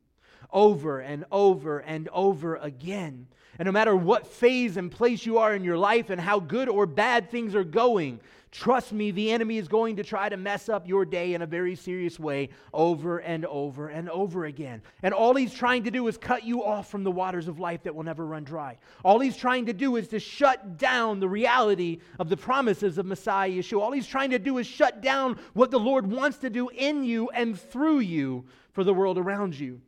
over 0.53 0.99
and 0.99 1.25
over 1.31 1.79
and 1.79 2.07
over 2.09 2.55
again. 2.55 3.27
And 3.59 3.65
no 3.65 3.71
matter 3.71 3.95
what 3.95 4.27
phase 4.27 4.77
and 4.77 4.91
place 4.91 5.25
you 5.25 5.37
are 5.39 5.53
in 5.53 5.63
your 5.63 5.77
life 5.77 6.09
and 6.09 6.21
how 6.21 6.39
good 6.39 6.69
or 6.69 6.85
bad 6.85 7.29
things 7.29 7.53
are 7.55 7.63
going, 7.63 8.19
Trust 8.53 8.93
me, 8.93 9.09
the 9.09 9.31
enemy 9.31 9.57
is 9.57 9.67
going 9.67 9.95
to 9.95 10.03
try 10.03 10.29
to 10.29 10.37
mess 10.37 10.69
up 10.69 10.87
your 10.87 11.05
day 11.05 11.33
in 11.33 11.41
a 11.41 11.45
very 11.47 11.75
serious 11.75 12.19
way 12.19 12.49
over 12.71 13.17
and 13.17 13.45
over 13.47 13.87
and 13.87 14.07
over 14.11 14.45
again. 14.45 14.83
And 15.01 15.11
all 15.11 15.33
he's 15.33 15.55
trying 15.55 15.85
to 15.85 15.91
do 15.91 16.07
is 16.07 16.19
cut 16.19 16.43
you 16.43 16.63
off 16.63 16.87
from 16.87 17.03
the 17.03 17.09
waters 17.09 17.47
of 17.47 17.57
life 17.57 17.81
that 17.81 17.95
will 17.95 18.03
never 18.03 18.27
run 18.27 18.43
dry. 18.43 18.77
All 19.03 19.19
he's 19.19 19.35
trying 19.35 19.65
to 19.65 19.73
do 19.73 19.95
is 19.95 20.07
to 20.09 20.19
shut 20.19 20.77
down 20.77 21.19
the 21.19 21.27
reality 21.27 21.97
of 22.19 22.29
the 22.29 22.37
promises 22.37 22.99
of 22.99 23.07
Messiah 23.07 23.49
Yeshua. 23.49 23.81
All 23.81 23.91
he's 23.91 24.05
trying 24.05 24.29
to 24.29 24.39
do 24.39 24.59
is 24.59 24.67
shut 24.67 25.01
down 25.01 25.39
what 25.53 25.71
the 25.71 25.79
Lord 25.79 26.05
wants 26.05 26.37
to 26.37 26.51
do 26.51 26.69
in 26.69 27.03
you 27.03 27.29
and 27.31 27.59
through 27.59 28.01
you 28.01 28.45
for 28.71 28.83
the 28.83 28.93
world 28.93 29.17
around 29.17 29.57
you. 29.59 29.81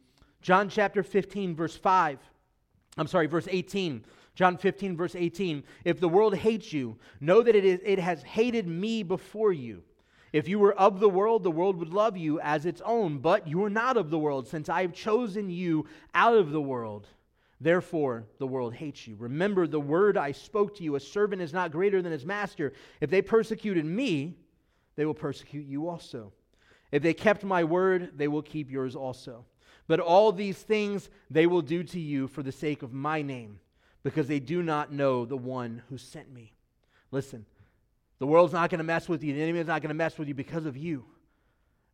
John 0.46 0.70
chapter 0.70 1.02
15, 1.02 1.56
verse 1.56 1.76
5. 1.76 2.20
I'm 3.00 3.08
sorry, 3.08 3.26
verse 3.26 3.48
18. 3.50 4.06
John 4.36 4.58
15, 4.58 4.96
verse 4.96 5.16
18 5.16 5.64
If 5.84 6.00
the 6.00 6.08
world 6.08 6.36
hates 6.36 6.72
you, 6.72 7.00
know 7.20 7.42
that 7.42 7.56
it, 7.56 7.66
is, 7.66 7.80
it 7.84 7.98
has 7.98 8.22
hated 8.22 8.68
me 8.68 9.02
before 9.02 9.52
you. 9.52 9.82
If 10.34 10.48
you 10.48 10.60
were 10.60 10.76
of 10.76 11.00
the 11.00 11.10
world, 11.10 11.42
the 11.42 11.50
world 11.50 11.78
would 11.78 11.96
love 11.96 12.16
you 12.16 12.40
as 12.42 12.68
its 12.68 12.80
own, 12.86 13.18
but 13.18 13.48
you 13.48 13.64
are 13.64 13.72
not 13.72 13.98
of 13.98 14.12
the 14.12 14.20
world, 14.20 14.48
since 14.48 14.70
I 14.70 14.84
have 14.84 14.94
chosen 14.94 15.50
you 15.50 15.88
out 16.14 16.38
of 16.38 16.52
the 16.52 16.62
world. 16.62 17.08
Therefore, 17.60 18.28
the 18.38 18.46
world 18.46 18.76
hates 18.76 19.08
you. 19.08 19.16
Remember 19.16 19.66
the 19.66 19.80
word 19.80 20.16
I 20.16 20.32
spoke 20.32 20.76
to 20.76 20.84
you 20.84 20.94
a 20.94 21.00
servant 21.00 21.42
is 21.42 21.54
not 21.54 21.72
greater 21.72 22.04
than 22.04 22.12
his 22.12 22.24
master. 22.24 22.74
If 23.02 23.10
they 23.10 23.24
persecuted 23.24 23.84
me, 23.84 24.36
they 24.96 25.08
will 25.08 25.16
persecute 25.16 25.66
you 25.66 25.90
also. 25.90 26.34
If 26.92 27.02
they 27.02 27.16
kept 27.16 27.44
my 27.44 27.64
word, 27.64 28.12
they 28.16 28.28
will 28.28 28.44
keep 28.44 28.70
yours 28.70 28.96
also. 28.96 29.44
But 29.88 30.00
all 30.00 30.32
these 30.32 30.58
things 30.58 31.10
they 31.30 31.48
will 31.48 31.62
do 31.62 31.84
to 31.84 32.00
you 32.00 32.28
for 32.28 32.44
the 32.44 32.52
sake 32.52 32.82
of 32.82 32.94
my 32.94 33.22
name 33.22 33.60
because 34.04 34.28
they 34.28 34.40
do 34.40 34.64
not 34.64 34.92
know 34.92 35.26
the 35.26 35.38
one 35.38 35.84
who 35.90 35.98
sent 35.98 36.32
me. 36.32 36.54
Listen, 37.12 37.46
the 38.20 38.28
world's 38.28 38.54
not 38.54 38.70
going 38.70 38.80
to 38.80 38.84
mess 38.84 39.08
with 39.08 39.24
you. 39.24 39.34
The 39.34 39.42
enemy 39.42 39.60
is 39.60 39.68
not 39.68 39.82
going 39.82 39.90
to 39.90 39.96
mess 39.96 40.18
with 40.18 40.28
you 40.28 40.34
because 40.34 40.66
of 40.66 40.78
you. 40.78 41.06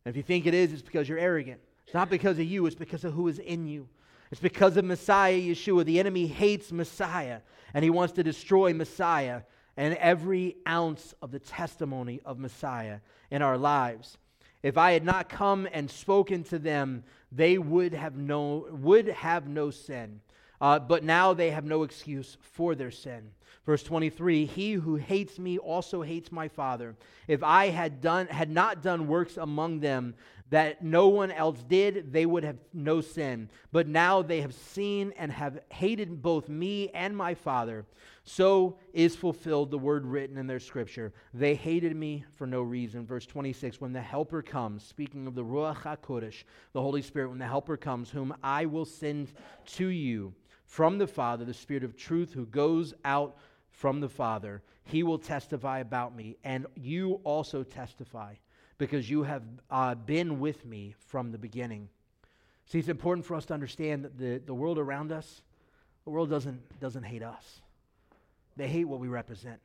And 0.04 0.12
if 0.12 0.16
you 0.16 0.22
think 0.22 0.46
it 0.46 0.54
is, 0.54 0.72
it's 0.72 0.82
because 0.82 1.08
you're 1.08 1.18
arrogant. 1.18 1.60
It's 1.84 1.94
not 1.94 2.10
because 2.10 2.38
of 2.38 2.44
you, 2.44 2.66
it's 2.66 2.76
because 2.76 3.04
of 3.04 3.12
who 3.12 3.28
is 3.28 3.38
in 3.38 3.66
you. 3.66 3.88
It's 4.30 4.40
because 4.40 4.76
of 4.76 4.84
Messiah 4.84 5.38
Yeshua. 5.38 5.84
The 5.84 6.00
enemy 6.00 6.26
hates 6.26 6.72
Messiah, 6.72 7.40
and 7.74 7.84
he 7.84 7.90
wants 7.90 8.14
to 8.14 8.22
destroy 8.22 8.72
Messiah 8.72 9.42
and 9.76 9.94
every 9.94 10.56
ounce 10.66 11.14
of 11.22 11.30
the 11.30 11.38
testimony 11.38 12.20
of 12.24 12.38
Messiah 12.38 13.00
in 13.30 13.42
our 13.42 13.58
lives. 13.58 14.16
If 14.62 14.78
I 14.78 14.92
had 14.92 15.04
not 15.04 15.28
come 15.28 15.68
and 15.72 15.90
spoken 15.90 16.44
to 16.44 16.58
them, 16.58 17.04
they 17.30 17.58
would 17.58 17.94
have 17.94 18.16
no, 18.16 18.66
would 18.70 19.08
have 19.08 19.48
no 19.48 19.70
sin. 19.70 20.20
Uh, 20.60 20.78
but 20.78 21.02
now 21.02 21.34
they 21.34 21.50
have 21.50 21.64
no 21.64 21.82
excuse 21.82 22.36
for 22.40 22.74
their 22.74 22.92
sin. 22.92 23.30
Verse 23.66 23.82
23 23.82 24.46
He 24.46 24.72
who 24.74 24.96
hates 24.96 25.38
me 25.38 25.58
also 25.58 26.02
hates 26.02 26.30
my 26.30 26.48
Father. 26.48 26.94
If 27.26 27.42
I 27.42 27.68
had, 27.68 28.00
done, 28.00 28.26
had 28.28 28.50
not 28.50 28.82
done 28.82 29.08
works 29.08 29.36
among 29.36 29.80
them 29.80 30.14
that 30.50 30.84
no 30.84 31.08
one 31.08 31.30
else 31.30 31.62
did, 31.62 32.12
they 32.12 32.26
would 32.26 32.44
have 32.44 32.58
no 32.74 33.00
sin. 33.00 33.48
But 33.72 33.88
now 33.88 34.20
they 34.20 34.42
have 34.42 34.52
seen 34.52 35.12
and 35.16 35.32
have 35.32 35.60
hated 35.70 36.22
both 36.22 36.48
me 36.48 36.90
and 36.90 37.16
my 37.16 37.34
Father. 37.34 37.86
So 38.24 38.78
is 38.92 39.16
fulfilled 39.16 39.70
the 39.70 39.78
word 39.78 40.06
written 40.06 40.38
in 40.38 40.46
their 40.46 40.60
scripture. 40.60 41.12
They 41.34 41.54
hated 41.54 41.96
me 41.96 42.24
for 42.36 42.46
no 42.46 42.62
reason. 42.62 43.04
Verse 43.04 43.26
26 43.26 43.80
When 43.80 43.92
the 43.92 44.00
Helper 44.00 44.42
comes, 44.42 44.84
speaking 44.84 45.26
of 45.26 45.34
the 45.34 45.44
Ruach 45.44 45.82
HaKodesh, 45.82 46.44
the 46.72 46.80
Holy 46.80 47.02
Spirit, 47.02 47.30
when 47.30 47.38
the 47.38 47.46
Helper 47.46 47.76
comes, 47.76 48.10
whom 48.10 48.34
I 48.42 48.66
will 48.66 48.84
send 48.84 49.32
to 49.66 49.88
you, 49.88 50.34
from 50.64 50.98
the 50.98 51.06
Father, 51.06 51.44
the 51.44 51.52
Spirit 51.52 51.84
of 51.84 51.96
truth 51.96 52.32
who 52.32 52.46
goes 52.46 52.94
out 53.04 53.36
from 53.70 54.00
the 54.00 54.08
Father. 54.08 54.62
He 54.84 55.02
will 55.02 55.18
testify 55.18 55.80
about 55.80 56.14
me, 56.14 56.36
and 56.44 56.66
you 56.76 57.20
also 57.24 57.62
testify 57.62 58.34
because 58.78 59.08
you 59.08 59.22
have 59.22 59.42
uh, 59.70 59.94
been 59.94 60.40
with 60.40 60.64
me 60.64 60.94
from 61.06 61.30
the 61.30 61.38
beginning. 61.38 61.88
See, 62.66 62.78
it's 62.78 62.88
important 62.88 63.26
for 63.26 63.34
us 63.34 63.46
to 63.46 63.54
understand 63.54 64.04
that 64.04 64.18
the, 64.18 64.38
the 64.38 64.54
world 64.54 64.78
around 64.78 65.12
us, 65.12 65.42
the 66.04 66.10
world 66.10 66.30
doesn't, 66.30 66.80
doesn't 66.80 67.04
hate 67.04 67.22
us. 67.22 67.61
They 68.56 68.68
hate 68.68 68.84
what 68.84 69.00
we 69.00 69.08
represent. 69.08 69.60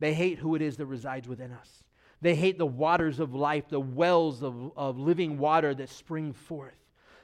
They 0.00 0.14
hate 0.14 0.38
who 0.38 0.54
it 0.54 0.62
is 0.62 0.76
that 0.76 0.86
resides 0.86 1.28
within 1.28 1.52
us. 1.52 1.82
They 2.20 2.34
hate 2.34 2.58
the 2.58 2.66
waters 2.66 3.20
of 3.20 3.34
life, 3.34 3.68
the 3.68 3.80
wells 3.80 4.42
of, 4.42 4.72
of 4.76 4.98
living 4.98 5.38
water 5.38 5.74
that 5.74 5.88
spring 5.88 6.32
forth. 6.32 6.74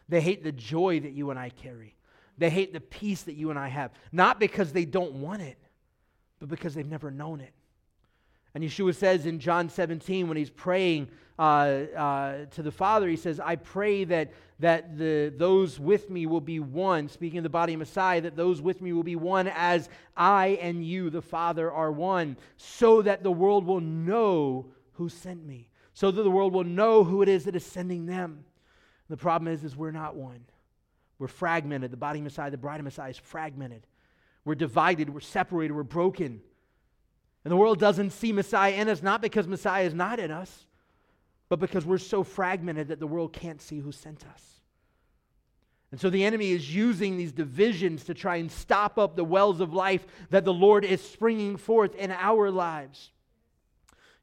They 0.08 0.20
hate 0.20 0.44
the 0.44 0.52
joy 0.52 1.00
that 1.00 1.12
you 1.12 1.30
and 1.30 1.38
I 1.38 1.50
carry. 1.50 1.96
They 2.38 2.50
hate 2.50 2.72
the 2.72 2.80
peace 2.80 3.22
that 3.22 3.34
you 3.34 3.50
and 3.50 3.58
I 3.58 3.68
have, 3.68 3.92
not 4.12 4.40
because 4.40 4.72
they 4.72 4.84
don't 4.84 5.14
want 5.14 5.42
it, 5.42 5.58
but 6.40 6.48
because 6.48 6.74
they've 6.74 6.86
never 6.86 7.10
known 7.10 7.40
it. 7.40 7.52
And 8.54 8.62
Yeshua 8.62 8.94
says 8.94 9.26
in 9.26 9.38
John 9.40 9.68
17, 9.68 10.28
when 10.28 10.36
he's 10.36 10.50
praying 10.50 11.08
uh, 11.38 11.42
uh, 11.42 12.46
to 12.46 12.62
the 12.62 12.70
Father, 12.70 13.08
he 13.08 13.16
says, 13.16 13.40
I 13.40 13.56
pray 13.56 14.04
that, 14.04 14.32
that 14.60 14.96
the, 14.96 15.32
those 15.36 15.80
with 15.80 16.08
me 16.10 16.26
will 16.26 16.40
be 16.40 16.60
one, 16.60 17.08
speaking 17.08 17.38
of 17.38 17.42
the 17.42 17.50
body 17.50 17.72
of 17.72 17.80
Messiah, 17.80 18.20
that 18.20 18.36
those 18.36 18.62
with 18.62 18.80
me 18.80 18.92
will 18.92 19.02
be 19.02 19.16
one 19.16 19.48
as 19.48 19.88
I 20.16 20.58
and 20.60 20.84
you, 20.84 21.10
the 21.10 21.22
Father, 21.22 21.72
are 21.72 21.90
one, 21.90 22.36
so 22.56 23.02
that 23.02 23.22
the 23.22 23.32
world 23.32 23.66
will 23.66 23.80
know 23.80 24.66
who 24.92 25.08
sent 25.08 25.44
me, 25.44 25.68
so 25.92 26.10
that 26.10 26.22
the 26.22 26.30
world 26.30 26.52
will 26.52 26.64
know 26.64 27.02
who 27.02 27.22
it 27.22 27.28
is 27.28 27.44
that 27.44 27.56
is 27.56 27.66
sending 27.66 28.06
them. 28.06 28.44
The 29.10 29.16
problem 29.16 29.52
is, 29.52 29.64
is 29.64 29.76
we're 29.76 29.90
not 29.90 30.14
one. 30.14 30.44
We're 31.18 31.28
fragmented. 31.28 31.90
The 31.90 31.96
body 31.96 32.20
of 32.20 32.24
Messiah, 32.24 32.50
the 32.50 32.56
bride 32.56 32.80
of 32.80 32.84
Messiah 32.84 33.10
is 33.10 33.18
fragmented. 33.18 33.86
We're 34.44 34.54
divided, 34.54 35.10
we're 35.10 35.20
separated, 35.20 35.74
we're 35.74 35.82
broken. 35.82 36.40
And 37.44 37.52
the 37.52 37.56
world 37.56 37.78
doesn't 37.78 38.10
see 38.10 38.32
Messiah 38.32 38.72
in 38.72 38.88
us, 38.88 39.02
not 39.02 39.20
because 39.20 39.46
Messiah 39.46 39.84
is 39.84 39.94
not 39.94 40.18
in 40.18 40.30
us, 40.30 40.66
but 41.54 41.60
because 41.60 41.86
we're 41.86 41.98
so 41.98 42.24
fragmented 42.24 42.88
that 42.88 42.98
the 42.98 43.06
world 43.06 43.32
can't 43.32 43.62
see 43.62 43.78
who 43.78 43.92
sent 43.92 44.26
us. 44.26 44.42
And 45.92 46.00
so 46.00 46.10
the 46.10 46.24
enemy 46.24 46.50
is 46.50 46.74
using 46.74 47.16
these 47.16 47.30
divisions 47.30 48.02
to 48.06 48.14
try 48.14 48.36
and 48.36 48.50
stop 48.50 48.98
up 48.98 49.14
the 49.14 49.22
wells 49.22 49.60
of 49.60 49.72
life 49.72 50.04
that 50.30 50.44
the 50.44 50.52
Lord 50.52 50.84
is 50.84 51.00
springing 51.00 51.56
forth 51.56 51.94
in 51.94 52.10
our 52.10 52.50
lives. 52.50 53.12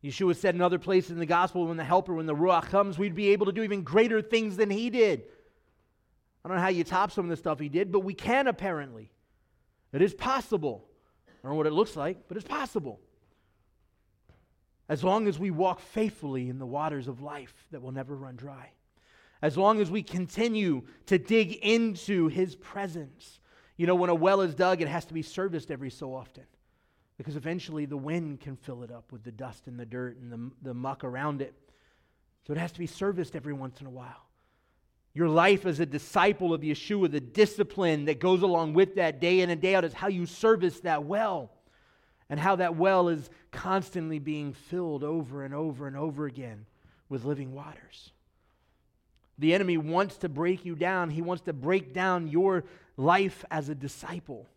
Yeshua 0.03 0.35
said 0.35 0.55
in 0.55 0.61
other 0.61 0.77
places 0.77 1.11
in 1.11 1.19
the 1.19 1.25
gospel, 1.25 1.65
when 1.65 1.77
the 1.77 1.85
helper, 1.85 2.13
when 2.13 2.25
the 2.25 2.35
Ruach 2.35 2.65
comes, 2.65 2.97
we'd 2.97 3.15
be 3.15 3.29
able 3.29 3.45
to 3.45 3.53
do 3.53 3.63
even 3.63 3.83
greater 3.83 4.21
things 4.21 4.57
than 4.57 4.69
he 4.69 4.89
did. 4.89 5.23
I 6.43 6.49
don't 6.49 6.57
know 6.57 6.63
how 6.63 6.67
you 6.67 6.83
top 6.83 7.11
some 7.11 7.23
of 7.23 7.29
the 7.29 7.37
stuff 7.37 7.57
he 7.57 7.69
did, 7.69 7.89
but 7.89 8.01
we 8.01 8.15
can 8.15 8.47
apparently. 8.47 9.09
It 9.93 10.01
is 10.01 10.13
possible. 10.13 10.89
I 11.29 11.31
don't 11.43 11.51
know 11.51 11.57
what 11.57 11.67
it 11.67 11.71
looks 11.71 11.95
like, 11.95 12.27
but 12.27 12.35
it's 12.35 12.45
possible. 12.45 12.99
As 14.91 15.05
long 15.05 15.29
as 15.29 15.39
we 15.39 15.51
walk 15.51 15.79
faithfully 15.79 16.49
in 16.49 16.59
the 16.59 16.65
waters 16.65 17.07
of 17.07 17.21
life 17.21 17.53
that 17.71 17.81
will 17.81 17.93
never 17.93 18.13
run 18.13 18.35
dry. 18.35 18.71
As 19.41 19.55
long 19.55 19.79
as 19.79 19.89
we 19.89 20.03
continue 20.03 20.81
to 21.05 21.17
dig 21.17 21.53
into 21.53 22.27
his 22.27 22.57
presence. 22.57 23.39
You 23.77 23.87
know, 23.87 23.95
when 23.95 24.09
a 24.09 24.15
well 24.15 24.41
is 24.41 24.53
dug, 24.53 24.81
it 24.81 24.89
has 24.89 25.05
to 25.05 25.13
be 25.13 25.21
serviced 25.21 25.71
every 25.71 25.91
so 25.91 26.13
often 26.13 26.43
because 27.17 27.37
eventually 27.37 27.85
the 27.85 27.95
wind 27.95 28.41
can 28.41 28.57
fill 28.57 28.83
it 28.83 28.91
up 28.91 29.13
with 29.13 29.23
the 29.23 29.31
dust 29.31 29.67
and 29.67 29.79
the 29.79 29.85
dirt 29.85 30.17
and 30.17 30.29
the, 30.29 30.51
the 30.61 30.73
muck 30.73 31.05
around 31.05 31.41
it. 31.41 31.53
So 32.45 32.51
it 32.51 32.59
has 32.59 32.73
to 32.73 32.79
be 32.79 32.85
serviced 32.85 33.33
every 33.33 33.53
once 33.53 33.79
in 33.79 33.87
a 33.87 33.91
while. 33.91 34.27
Your 35.13 35.29
life 35.29 35.65
as 35.65 35.79
a 35.79 35.85
disciple 35.85 36.53
of 36.53 36.63
Yeshua, 36.63 37.09
the 37.09 37.21
discipline 37.21 38.03
that 38.05 38.19
goes 38.19 38.41
along 38.41 38.73
with 38.73 38.95
that 38.95 39.21
day 39.21 39.39
in 39.39 39.51
and 39.51 39.61
day 39.61 39.73
out, 39.73 39.85
is 39.85 39.93
how 39.93 40.09
you 40.09 40.25
service 40.25 40.81
that 40.81 41.05
well 41.05 41.53
and 42.31 42.39
how 42.39 42.55
that 42.55 42.77
well 42.77 43.09
is 43.09 43.29
constantly 43.51 44.17
being 44.17 44.53
filled 44.53 45.03
over 45.03 45.43
and 45.43 45.53
over 45.53 45.85
and 45.85 45.97
over 45.97 46.25
again 46.25 46.65
with 47.09 47.25
living 47.25 47.53
waters. 47.53 48.11
The 49.37 49.53
enemy 49.53 49.77
wants 49.77 50.15
to 50.17 50.29
break 50.29 50.63
you 50.63 50.75
down, 50.75 51.09
he 51.09 51.21
wants 51.21 51.43
to 51.43 51.53
break 51.53 51.93
down 51.93 52.29
your 52.29 52.63
life 52.95 53.43
as 53.51 53.67
a 53.67 53.75
disciple 53.75 54.47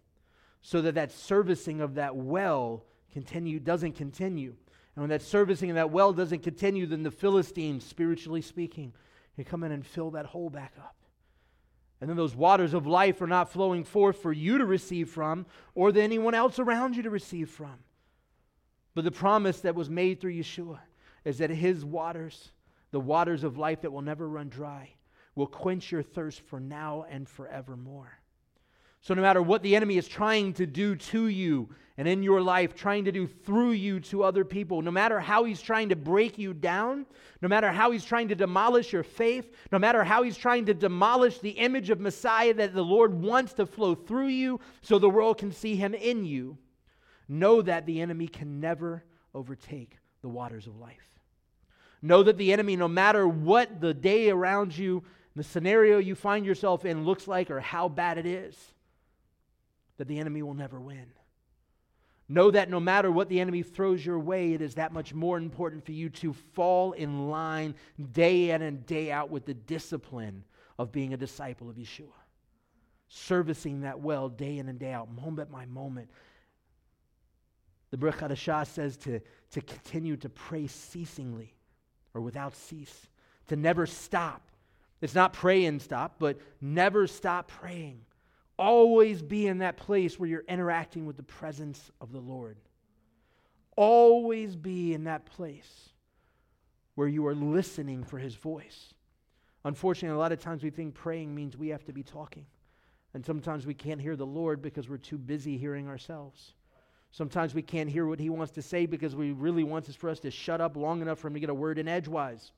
so 0.63 0.83
that 0.83 0.95
that 0.95 1.11
servicing 1.11 1.81
of 1.81 1.97
that 1.97 2.15
well 2.15 2.85
continue 3.13 3.59
doesn't 3.59 3.97
continue. 3.97 4.55
And 4.95 5.03
when 5.03 5.11
that 5.11 5.23
servicing 5.23 5.71
of 5.71 5.75
that 5.75 5.91
well 5.91 6.13
doesn't 6.13 6.45
continue, 6.45 6.87
then 6.87 7.03
the 7.03 7.11
Philistines, 7.11 7.85
spiritually 7.85 8.41
speaking, 8.41 8.93
can 9.35 9.45
come 9.45 9.65
in 9.65 9.73
and 9.73 9.85
fill 9.85 10.13
that 10.13 10.27
hole 10.27 10.49
back 10.49 10.75
up. 10.79 10.95
And 12.05 12.11
then 12.11 12.19
those 12.19 12.37
waters 12.37 12.75
of 12.75 12.87
life 12.87 13.23
are 13.23 13.27
not 13.27 13.51
flowing 13.51 13.83
forth 13.83 14.19
for 14.19 14.31
you 14.31 14.59
to 14.59 14.67
receive 14.67 15.09
from 15.09 15.47
or 15.75 15.91
to 15.91 16.03
anyone 16.03 16.35
else 16.35 16.59
around 16.59 16.97
you 16.97 17.03
to 17.05 17.09
receive 17.09 17.49
from. 17.49 17.77
But 18.95 19.05
the 19.05 19.11
promise 19.11 19.61
that 19.61 19.75
was 19.75 19.89
made 19.89 20.21
through 20.21 20.35
Yeshua 20.35 20.81
is 21.25 21.39
that 21.39 21.49
his 21.49 21.83
waters, 21.83 22.51
the 22.91 23.01
waters 23.01 23.43
of 23.43 23.57
life 23.57 23.81
that 23.81 23.91
will 23.91 24.03
never 24.03 24.29
run 24.29 24.51
dry, 24.51 24.91
will 25.35 25.47
quench 25.47 25.91
your 25.91 26.03
thirst 26.03 26.43
for 26.43 26.61
now 26.61 27.07
and 27.09 27.27
forevermore. 27.27 28.19
So, 29.05 29.13
no 29.13 29.21
matter 29.21 29.43
what 29.43 29.63
the 29.63 29.77
enemy 29.77 29.99
is 29.99 30.09
trying 30.09 30.55
to 30.55 30.65
do 30.65 30.97
to 30.97 31.29
you 31.29 31.69
and 31.99 32.09
in 32.09 32.23
your 32.23 32.41
life, 32.41 32.75
trying 32.75 33.05
to 33.05 33.13
do 33.13 33.27
through 33.27 33.73
you 33.73 34.01
to 34.01 34.23
other 34.23 34.47
people, 34.47 34.81
no 34.81 34.91
matter 34.91 35.21
how 35.21 35.45
he's 35.45 35.61
trying 35.61 35.91
to 35.91 35.97
break 35.97 36.39
you 36.39 36.55
down, 36.55 37.05
no 37.43 37.49
matter 37.49 37.71
how 37.71 37.91
he's 37.91 38.07
trying 38.07 38.29
to 38.29 38.35
demolish 38.35 38.95
your 38.95 39.03
faith, 39.03 39.55
no 39.71 39.79
matter 39.79 40.05
how 40.05 40.23
he's 40.23 40.39
trying 40.39 40.65
to 40.65 40.73
demolish 40.73 41.39
the 41.41 41.51
image 41.51 41.91
of 41.91 42.01
Messiah 42.01 42.55
that 42.55 42.73
the 42.73 42.83
Lord 42.83 43.13
wants 43.13 43.53
to 43.55 43.67
flow 43.67 43.95
through 43.95 44.29
you 44.29 44.59
so 44.81 44.99
the 44.99 45.11
world 45.11 45.37
can 45.37 45.53
see 45.53 45.77
him 45.77 45.93
in 45.93 46.25
you, 46.25 46.57
know 47.29 47.61
that 47.61 47.85
the 47.85 48.01
enemy 48.01 48.27
can 48.27 48.59
never 48.59 49.05
overtake 49.35 49.99
the 50.23 50.31
waters 50.31 50.67
of 50.67 50.79
life. 50.79 51.11
Know 52.01 52.23
that 52.23 52.39
the 52.39 52.55
enemy, 52.55 52.75
no 52.75 52.89
matter 52.89 53.29
what 53.29 53.83
the 53.83 53.93
day 53.93 54.31
around 54.31 54.79
you, 54.79 55.03
the 55.37 55.45
scenario 55.45 55.99
you 55.99 56.15
find 56.15 56.47
yourself 56.47 56.87
in 56.87 57.05
looks 57.05 57.29
like, 57.29 57.51
or 57.51 57.61
how 57.61 57.91
bad 57.91 58.17
it 58.17 58.25
is, 58.25 58.73
that 59.99 60.09
the 60.09 60.19
enemy 60.19 60.43
will 60.43 60.55
never 60.55 60.81
win. 60.81 61.07
Know 62.29 62.51
that 62.51 62.71
no 62.71 62.81
matter 62.81 63.11
what 63.11 63.29
the 63.29 63.41
enemy 63.41 63.63
throws 63.63 64.05
your 64.05 64.19
way, 64.19 64.55
it 64.55 64.63
is 64.63 64.75
that 64.75 64.93
much 64.93 65.13
more 65.13 65.37
important 65.37 65.85
for 65.85 65.93
you 65.93 66.09
to 66.11 66.33
fall 66.33 66.93
in 66.93 67.29
line 67.29 67.75
day 68.13 68.51
in 68.51 68.63
and 68.63 68.87
day 68.87 69.13
out 69.13 69.31
with 69.31 69.45
the 69.45 69.55
discipline 69.55 70.43
of 70.79 70.91
being 70.91 71.13
a 71.13 71.19
disciple 71.19 71.69
of 71.69 71.77
Yeshua. 71.77 72.07
Servicing 73.09 73.83
that 73.83 74.01
well 74.01 74.31
day 74.31 74.59
in 74.59 74.69
and 74.69 74.79
day 74.79 74.93
out, 74.93 75.13
moment 75.13 75.53
by 75.53 75.67
moment. 75.67 76.09
The 77.91 77.99
Hadashah 77.99 78.67
says 78.67 78.97
to, 78.99 79.21
to 79.53 79.61
continue 79.61 80.17
to 80.17 80.29
pray 80.29 80.67
ceasingly 80.67 81.55
or 82.15 82.23
without 82.23 82.57
cease, 82.57 83.09
to 83.49 83.57
never 83.57 83.87
stop. 83.87 84.49
It's 85.01 85.15
not 85.15 85.35
pray 85.35 85.67
and 85.67 85.81
stop, 85.81 86.17
but 86.19 86.39
never 86.61 87.07
stop 87.07 87.49
praying. 87.49 88.01
Always 88.59 89.23
be 89.23 89.47
in 89.47 89.59
that 89.59 89.77
place 89.77 90.19
where 90.19 90.29
you're 90.29 90.45
interacting 90.49 91.07
with 91.07 91.17
the 91.17 91.23
presence 91.23 91.91
of 92.01 92.13
the 92.13 92.21
Lord. 92.21 92.57
Always 93.77 94.55
be 94.55 94.95
in 94.95 95.05
that 95.05 95.27
place 95.27 95.91
where 96.95 97.09
you 97.09 97.27
are 97.27 97.35
listening 97.35 98.05
for 98.05 98.19
his 98.19 98.37
voice. 98.37 98.95
Unfortunately, 99.65 100.15
a 100.15 100.19
lot 100.19 100.31
of 100.31 100.39
times 100.39 100.63
we 100.63 100.71
think 100.71 100.95
praying 100.95 101.35
means 101.35 101.57
we 101.57 101.69
have 101.69 101.85
to 101.87 101.93
be 101.93 102.03
talking. 102.03 102.47
And 103.15 103.25
sometimes 103.25 103.67
we 103.67 103.75
can't 103.75 104.01
hear 104.01 104.17
the 104.17 104.27
Lord 104.27 104.63
because 104.63 104.89
we're 104.89 104.99
too 104.99 105.19
busy 105.19 105.57
hearing 105.57 105.89
ourselves. 105.89 106.55
Sometimes 107.11 107.55
we 107.55 107.63
can't 107.63 107.89
hear 107.89 108.07
what 108.07 108.19
he 108.19 108.29
wants 108.29 108.53
to 108.53 108.63
say 108.63 108.87
because 108.87 109.15
we 109.15 109.33
really 109.33 109.63
wants 109.63 109.89
is 109.89 109.95
for 109.95 110.11
us 110.11 110.19
to 110.21 110.31
shut 110.31 110.61
up 110.61 110.77
long 110.77 111.01
enough 111.01 111.21
for 111.21 111.29
him 111.29 111.35
to 111.35 111.41
get 111.41 111.49
a 111.49 111.55
word 111.55 111.79
in 111.79 111.87
edgewise. 111.87 112.51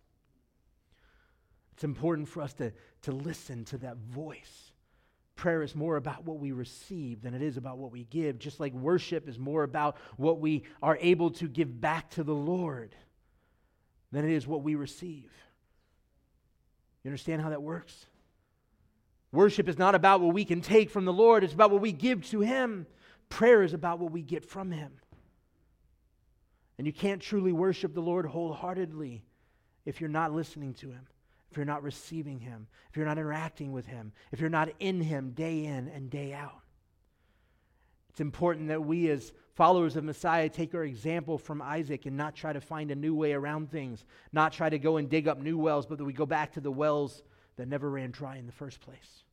It's 1.75 1.85
important 1.85 2.27
for 2.27 2.41
us 2.41 2.55
to, 2.55 2.73
to 3.03 3.13
listen 3.13 3.67
to 3.67 3.79
that 3.79 3.99
voice. 3.99 4.66
Prayer 5.37 5.63
is 5.63 5.75
more 5.75 5.97
about 5.97 6.25
what 6.25 6.39
we 6.39 6.53
receive 6.53 7.21
than 7.21 7.35
it 7.35 7.43
is 7.43 7.59
about 7.59 7.77
what 7.77 7.93
we 7.93 8.05
give, 8.05 8.39
just 8.39 8.59
like 8.59 8.73
worship 8.73 9.29
is 9.29 9.39
more 9.39 9.63
about 9.63 9.99
what 10.17 10.41
we 10.41 10.65
are 10.83 10.97
able 11.01 11.31
to 11.33 11.47
give 11.47 11.79
back 11.79 12.09
to 12.11 12.25
the 12.25 12.35
Lord 12.35 12.97
than 14.13 14.25
it 14.25 14.31
is 14.31 14.47
what 14.47 14.63
we 14.63 14.75
receive. 14.75 15.31
You 17.05 17.11
understand 17.11 17.43
how 17.43 17.51
that 17.51 17.63
works? 17.63 18.07
Worship 19.31 19.69
is 19.69 19.79
not 19.79 19.95
about 19.95 20.23
what 20.23 20.33
we 20.33 20.47
can 20.47 20.63
take 20.63 20.89
from 20.89 21.05
the 21.05 21.13
Lord, 21.13 21.45
it's 21.45 21.53
about 21.53 21.71
what 21.71 21.83
we 21.83 21.93
give 21.93 22.27
to 22.31 22.41
Him. 22.41 22.87
Prayer 23.29 23.63
is 23.63 23.75
about 23.75 23.99
what 23.99 24.13
we 24.13 24.23
get 24.23 24.43
from 24.43 24.71
Him. 24.71 24.93
And 26.79 26.87
you 26.87 26.95
can't 26.95 27.21
truly 27.21 27.53
worship 27.53 27.93
the 27.93 28.01
Lord 28.01 28.25
wholeheartedly 28.25 29.23
if 29.85 30.01
you're 30.01 30.09
not 30.09 30.33
listening 30.33 30.73
to 30.75 30.91
Him 30.91 31.07
if 31.57 31.59
you're 31.59 31.65
not 31.65 31.83
receiving 31.83 32.39
Him, 32.39 32.67
if 32.91 32.99
you're 32.99 33.07
not 33.07 33.17
interacting 33.17 33.73
with 33.73 33.87
Him, 33.87 34.13
if 34.31 34.41
you're 34.41 34.51
not 34.51 34.69
in 34.79 35.01
Him 35.01 35.31
day 35.31 35.65
in 35.65 35.89
and 35.89 36.11
day 36.11 36.35
out. 36.35 36.61
It's 38.11 38.21
important 38.21 38.69
that 38.69 38.85
we, 38.85 39.09
as 39.09 39.33
followers 39.55 39.97
of 39.97 40.05
Messiah, 40.05 40.51
take 40.51 40.75
our 40.75 40.85
example 40.85 41.39
from 41.39 41.63
Isaac 41.63 42.05
and 42.05 42.15
not 42.15 42.37
try 42.37 42.53
to 42.53 42.61
find 42.61 42.91
a 42.91 42.95
new 42.95 43.15
way 43.15 43.33
around 43.33 43.71
things, 43.71 44.05
not 44.35 44.53
try 44.53 44.69
to 44.69 44.79
go 44.79 44.99
and 44.99 45.09
dig 45.09 45.29
up 45.29 45.41
new 45.41 45.57
wells, 45.57 45.87
but 45.87 45.97
that 45.97 46.05
we 46.05 46.13
go 46.13 46.27
back 46.27 46.53
to 46.53 46.61
the 46.61 46.71
wells 46.71 47.23
that 47.57 47.69
never 47.69 47.89
ran 47.89 48.11
dry 48.11 48.37
in 48.37 48.45
the 48.45 48.53
first 48.53 48.83
place. 48.83 49.25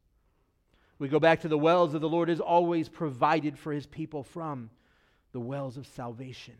We 0.99 1.09
go 1.09 1.19
back 1.19 1.41
to 1.41 1.49
the 1.49 1.57
wells 1.57 1.91
that 1.91 1.99
the 1.99 2.07
Lord 2.07 2.29
has 2.29 2.39
always 2.39 2.88
provided 2.88 3.59
for 3.59 3.73
His 3.73 3.86
people 3.86 4.23
from, 4.23 4.69
the 5.33 5.41
wells 5.41 5.75
of 5.75 5.86
salvation 5.88 6.55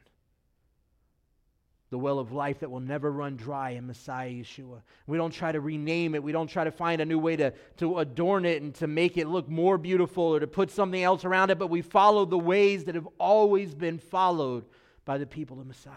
the 1.94 2.00
well 2.00 2.18
of 2.18 2.32
life 2.32 2.62
that 2.62 2.72
will 2.72 2.80
never 2.80 3.12
run 3.12 3.36
dry 3.36 3.70
in 3.70 3.86
Messiah 3.86 4.32
Yeshua. 4.32 4.82
We 5.06 5.16
don't 5.16 5.30
try 5.30 5.52
to 5.52 5.62
rename 5.62 6.16
it. 6.16 6.24
We 6.24 6.32
don't 6.32 6.48
try 6.48 6.64
to 6.64 6.72
find 6.72 7.00
a 7.00 7.06
new 7.06 7.20
way 7.20 7.36
to, 7.36 7.54
to 7.78 8.00
adorn 8.00 8.46
it 8.46 8.64
and 8.64 8.74
to 8.76 8.88
make 8.88 9.16
it 9.16 9.28
look 9.28 9.48
more 9.48 9.78
beautiful 9.78 10.24
or 10.24 10.40
to 10.40 10.48
put 10.48 10.72
something 10.72 11.04
else 11.04 11.24
around 11.24 11.52
it, 11.52 11.60
but 11.60 11.70
we 11.70 11.84
follow 11.84 12.26
the 12.26 12.36
ways 12.36 12.86
that 12.86 12.96
have 12.96 13.08
always 13.20 13.76
been 13.76 14.00
followed 14.00 14.66
by 15.06 15.20
the 15.20 15.28
people 15.28 15.62
of 15.62 15.68
Messiah. 15.68 15.94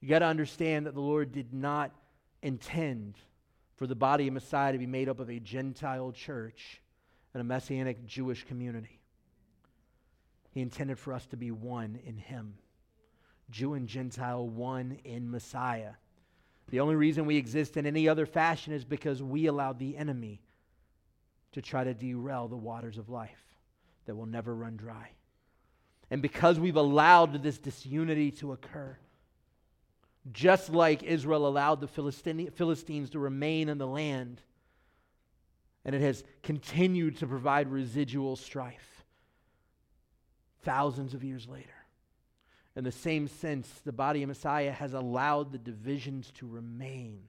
You 0.00 0.08
got 0.08 0.18
to 0.18 0.26
understand 0.26 0.86
that 0.86 0.94
the 0.94 1.00
Lord 1.00 1.30
did 1.30 1.54
not 1.54 1.92
intend 2.42 3.14
for 3.76 3.86
the 3.86 3.94
body 3.94 4.26
of 4.26 4.34
Messiah 4.34 4.72
to 4.72 4.78
be 4.78 4.86
made 4.86 5.08
up 5.08 5.20
of 5.20 5.30
a 5.30 5.38
Gentile 5.38 6.10
church 6.10 6.82
and 7.34 7.40
a 7.40 7.44
Messianic 7.44 8.04
Jewish 8.04 8.42
community. 8.42 8.98
He 10.50 10.60
intended 10.60 10.98
for 10.98 11.12
us 11.12 11.24
to 11.26 11.36
be 11.36 11.52
one 11.52 12.00
in 12.04 12.16
Him. 12.16 12.54
Jew 13.52 13.74
and 13.74 13.86
Gentile, 13.86 14.48
one 14.48 14.98
in 15.04 15.30
Messiah. 15.30 15.92
The 16.70 16.80
only 16.80 16.96
reason 16.96 17.26
we 17.26 17.36
exist 17.36 17.76
in 17.76 17.86
any 17.86 18.08
other 18.08 18.26
fashion 18.26 18.72
is 18.72 18.84
because 18.84 19.22
we 19.22 19.46
allowed 19.46 19.78
the 19.78 19.96
enemy 19.96 20.40
to 21.52 21.62
try 21.62 21.84
to 21.84 21.94
derail 21.94 22.48
the 22.48 22.56
waters 22.56 22.98
of 22.98 23.08
life 23.08 23.44
that 24.06 24.16
will 24.16 24.26
never 24.26 24.54
run 24.54 24.76
dry. 24.76 25.10
And 26.10 26.20
because 26.20 26.58
we've 26.58 26.76
allowed 26.76 27.42
this 27.42 27.58
disunity 27.58 28.30
to 28.32 28.52
occur, 28.52 28.96
just 30.32 30.70
like 30.70 31.02
Israel 31.02 31.46
allowed 31.46 31.80
the 31.80 31.88
Philistines 31.88 33.10
to 33.10 33.18
remain 33.18 33.68
in 33.68 33.78
the 33.78 33.86
land, 33.86 34.40
And 35.84 35.94
it 35.94 36.00
has 36.00 36.24
continued 36.42 37.18
to 37.18 37.26
provide 37.26 37.68
residual 37.68 38.36
strife 38.36 39.04
thousands 40.62 41.14
of 41.14 41.24
years 41.24 41.48
later. 41.48 41.68
In 42.74 42.84
the 42.84 42.92
same 42.92 43.28
sense, 43.28 43.68
the 43.84 43.92
body 43.92 44.22
of 44.22 44.28
Messiah 44.28 44.72
has 44.72 44.94
allowed 44.94 45.52
the 45.52 45.58
divisions 45.58 46.32
to 46.36 46.46
remain, 46.46 47.20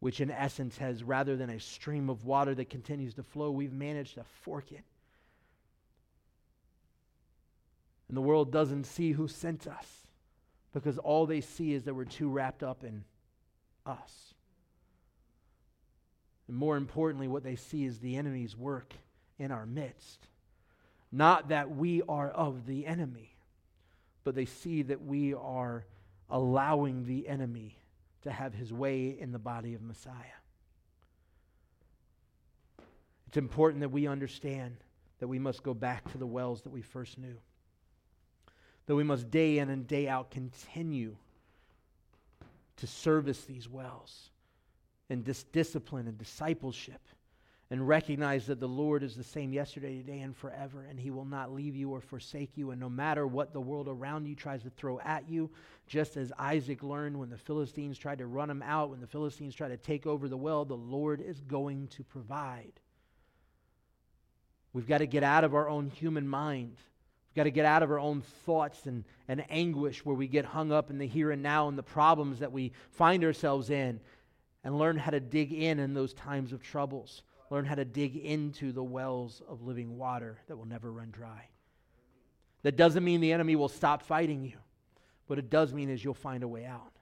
which 0.00 0.20
in 0.20 0.30
essence 0.30 0.76
has, 0.78 1.04
rather 1.04 1.36
than 1.36 1.50
a 1.50 1.60
stream 1.60 2.10
of 2.10 2.24
water 2.24 2.54
that 2.54 2.68
continues 2.68 3.14
to 3.14 3.22
flow, 3.22 3.50
we've 3.50 3.72
managed 3.72 4.14
to 4.14 4.24
fork 4.42 4.72
it. 4.72 4.82
And 8.08 8.16
the 8.16 8.22
world 8.22 8.50
doesn't 8.50 8.84
see 8.84 9.12
who 9.12 9.28
sent 9.28 9.66
us 9.66 9.86
because 10.74 10.98
all 10.98 11.26
they 11.26 11.40
see 11.40 11.72
is 11.72 11.84
that 11.84 11.94
we're 11.94 12.04
too 12.04 12.28
wrapped 12.28 12.62
up 12.62 12.82
in 12.82 13.04
us. 13.86 14.34
And 16.48 16.56
more 16.56 16.76
importantly, 16.76 17.28
what 17.28 17.44
they 17.44 17.56
see 17.56 17.84
is 17.84 18.00
the 18.00 18.16
enemy's 18.16 18.56
work 18.56 18.92
in 19.38 19.52
our 19.52 19.64
midst. 19.64 20.26
Not 21.12 21.48
that 21.48 21.70
we 21.70 22.02
are 22.08 22.28
of 22.28 22.66
the 22.66 22.86
enemy 22.86 23.36
but 24.24 24.34
they 24.34 24.44
see 24.44 24.82
that 24.82 25.04
we 25.04 25.34
are 25.34 25.84
allowing 26.30 27.04
the 27.04 27.28
enemy 27.28 27.76
to 28.22 28.30
have 28.30 28.54
his 28.54 28.72
way 28.72 29.16
in 29.18 29.32
the 29.32 29.38
body 29.38 29.74
of 29.74 29.82
Messiah. 29.82 30.14
It's 33.28 33.36
important 33.36 33.80
that 33.80 33.88
we 33.88 34.06
understand 34.06 34.76
that 35.18 35.28
we 35.28 35.38
must 35.38 35.62
go 35.62 35.74
back 35.74 36.10
to 36.12 36.18
the 36.18 36.26
wells 36.26 36.62
that 36.62 36.70
we 36.70 36.82
first 36.82 37.18
knew. 37.18 37.36
That 38.86 38.94
we 38.94 39.04
must 39.04 39.30
day 39.30 39.58
in 39.58 39.70
and 39.70 39.86
day 39.86 40.08
out 40.08 40.30
continue 40.30 41.16
to 42.76 42.86
service 42.86 43.44
these 43.44 43.68
wells 43.68 44.30
in 45.08 45.22
dis- 45.22 45.44
discipline 45.44 46.08
and 46.08 46.18
discipleship 46.18 47.00
and 47.72 47.88
recognize 47.88 48.44
that 48.44 48.60
the 48.60 48.68
Lord 48.68 49.02
is 49.02 49.16
the 49.16 49.24
same 49.24 49.50
yesterday, 49.50 49.96
today, 49.96 50.20
and 50.20 50.36
forever, 50.36 50.84
and 50.90 51.00
He 51.00 51.10
will 51.10 51.24
not 51.24 51.54
leave 51.54 51.74
you 51.74 51.90
or 51.90 52.02
forsake 52.02 52.50
you. 52.54 52.70
And 52.70 52.78
no 52.78 52.90
matter 52.90 53.26
what 53.26 53.54
the 53.54 53.62
world 53.62 53.88
around 53.88 54.26
you 54.26 54.34
tries 54.34 54.62
to 54.64 54.68
throw 54.68 55.00
at 55.00 55.26
you, 55.26 55.50
just 55.86 56.18
as 56.18 56.34
Isaac 56.38 56.82
learned 56.82 57.18
when 57.18 57.30
the 57.30 57.38
Philistines 57.38 57.96
tried 57.96 58.18
to 58.18 58.26
run 58.26 58.50
him 58.50 58.60
out, 58.60 58.90
when 58.90 59.00
the 59.00 59.06
Philistines 59.06 59.54
tried 59.54 59.70
to 59.70 59.78
take 59.78 60.06
over 60.06 60.28
the 60.28 60.36
well, 60.36 60.66
the 60.66 60.74
Lord 60.74 61.22
is 61.22 61.40
going 61.40 61.88
to 61.88 62.04
provide. 62.04 62.74
We've 64.74 64.86
got 64.86 64.98
to 64.98 65.06
get 65.06 65.22
out 65.22 65.42
of 65.42 65.54
our 65.54 65.70
own 65.70 65.88
human 65.88 66.28
mind. 66.28 66.76
We've 67.30 67.36
got 67.36 67.44
to 67.44 67.50
get 67.50 67.64
out 67.64 67.82
of 67.82 67.90
our 67.90 67.98
own 67.98 68.20
thoughts 68.44 68.84
and, 68.84 69.02
and 69.28 69.46
anguish 69.48 70.04
where 70.04 70.14
we 70.14 70.28
get 70.28 70.44
hung 70.44 70.72
up 70.72 70.90
in 70.90 70.98
the 70.98 71.06
here 71.06 71.30
and 71.30 71.42
now 71.42 71.68
and 71.68 71.78
the 71.78 71.82
problems 71.82 72.40
that 72.40 72.52
we 72.52 72.72
find 72.90 73.24
ourselves 73.24 73.70
in 73.70 73.98
and 74.62 74.78
learn 74.78 74.98
how 74.98 75.10
to 75.10 75.20
dig 75.20 75.54
in 75.54 75.78
in 75.78 75.94
those 75.94 76.12
times 76.12 76.52
of 76.52 76.62
troubles 76.62 77.22
learn 77.52 77.66
how 77.66 77.74
to 77.74 77.84
dig 77.84 78.16
into 78.16 78.72
the 78.72 78.82
wells 78.82 79.42
of 79.46 79.60
living 79.60 79.98
water 79.98 80.38
that 80.48 80.56
will 80.56 80.64
never 80.64 80.90
run 80.90 81.10
dry. 81.10 81.46
That 82.62 82.78
doesn't 82.78 83.04
mean 83.04 83.20
the 83.20 83.32
enemy 83.32 83.56
will 83.56 83.68
stop 83.68 84.02
fighting 84.02 84.42
you. 84.42 84.56
What 85.26 85.38
it 85.38 85.50
does 85.50 85.74
mean 85.74 85.90
is 85.90 86.02
you'll 86.02 86.14
find 86.14 86.42
a 86.44 86.48
way 86.48 86.64
out. 86.64 86.94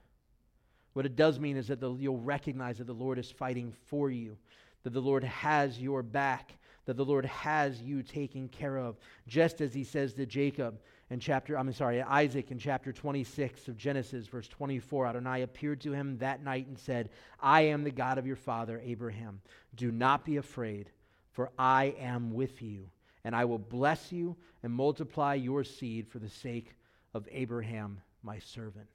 What 0.91 1.05
it 1.05 1.15
does 1.15 1.39
mean 1.39 1.55
is 1.55 1.69
that 1.69 1.79
the, 1.79 1.93
you'll 1.93 2.19
recognize 2.19 2.79
that 2.79 2.87
the 2.87 2.93
Lord 2.93 3.17
is 3.17 3.31
fighting 3.31 3.73
for 3.85 4.11
you, 4.11 4.37
that 4.83 4.91
the 4.91 4.99
Lord 4.99 5.23
has 5.23 5.79
your 5.79 6.03
back, 6.03 6.57
that 6.83 6.97
the 6.97 7.05
Lord 7.05 7.25
has 7.27 7.81
you 7.81 8.03
taken 8.03 8.49
care 8.49 8.77
of, 8.77 8.97
just 9.29 9.61
as 9.61 9.73
he 9.73 9.85
says 9.85 10.13
to 10.15 10.25
Jacob 10.25 10.81
in 11.11 11.19
chapter, 11.19 11.59
I'm 11.59 11.71
sorry, 11.73 12.01
Isaac 12.01 12.51
in 12.51 12.57
chapter 12.57 12.93
26 12.93 13.67
of 13.67 13.75
Genesis, 13.75 14.27
verse 14.27 14.47
24, 14.47 15.07
Adonai 15.07 15.41
appeared 15.41 15.81
to 15.81 15.91
him 15.91 16.17
that 16.19 16.41
night 16.41 16.67
and 16.67 16.79
said, 16.79 17.09
I 17.41 17.63
am 17.63 17.83
the 17.83 17.91
God 17.91 18.17
of 18.17 18.25
your 18.25 18.37
father, 18.37 18.81
Abraham. 18.81 19.41
Do 19.75 19.91
not 19.91 20.23
be 20.23 20.37
afraid, 20.37 20.89
for 21.33 21.51
I 21.59 21.95
am 21.99 22.33
with 22.33 22.61
you, 22.61 22.89
and 23.25 23.35
I 23.35 23.43
will 23.43 23.59
bless 23.59 24.13
you 24.13 24.37
and 24.63 24.71
multiply 24.71 25.33
your 25.33 25.65
seed 25.65 26.07
for 26.07 26.19
the 26.19 26.29
sake 26.29 26.75
of 27.13 27.27
Abraham, 27.29 27.99
my 28.23 28.39
servant. 28.39 28.87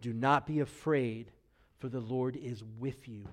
Do 0.00 0.12
not 0.12 0.48
be 0.48 0.58
afraid, 0.58 1.30
for 1.78 1.88
the 1.88 2.00
Lord 2.00 2.34
is 2.34 2.64
with 2.80 3.06
you. 3.06 3.24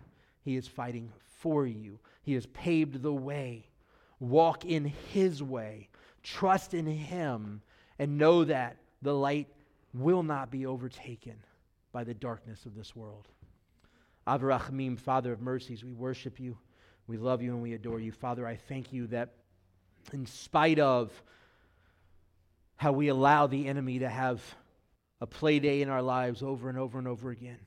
He 0.44 0.56
is 0.56 0.68
fighting 0.68 1.12
for 1.39 1.65
you, 1.65 1.98
He 2.22 2.36
has 2.36 2.46
paved 2.46 3.02
the 3.02 3.12
way. 3.12 3.65
Walk 4.20 4.65
in 4.65 4.86
His 4.86 5.42
way, 5.42 5.89
trust 6.22 6.76
in 6.76 6.86
Him 6.86 7.63
and 8.00 8.18
know 8.18 8.46
that 8.46 8.78
the 9.02 9.14
light 9.14 9.48
will 9.94 10.24
not 10.24 10.50
be 10.50 10.66
overtaken 10.66 11.36
by 11.92 12.04
the 12.04 12.14
darkness 12.14 12.66
of 12.66 12.76
this 12.76 12.96
world. 12.96 13.28
Avraham, 14.28 14.98
Father 14.98 15.34
of 15.34 15.42
mercies, 15.42 15.84
we 15.84 15.94
worship 15.94 16.40
you, 16.40 16.58
we 17.08 17.18
love 17.18 17.42
you, 17.42 17.54
and 17.54 17.62
we 17.62 17.74
adore 17.74 18.00
you. 18.00 18.12
Father, 18.12 18.48
I 18.48 18.56
thank 18.56 18.94
you 18.94 19.08
that 19.08 19.34
in 20.14 20.26
spite 20.26 20.80
of 20.80 21.12
how 22.78 22.92
we 22.92 23.10
allow 23.10 23.48
the 23.48 23.68
enemy 23.68 24.00
to 24.00 24.08
have 24.08 24.42
a 25.20 25.28
play 25.28 25.60
day 25.60 25.82
in 25.82 25.90
our 25.90 26.02
lives 26.02 26.42
over 26.42 26.70
and 26.70 26.78
over 26.78 26.98
and 26.98 27.08
over 27.08 27.32
again, 27.32 27.60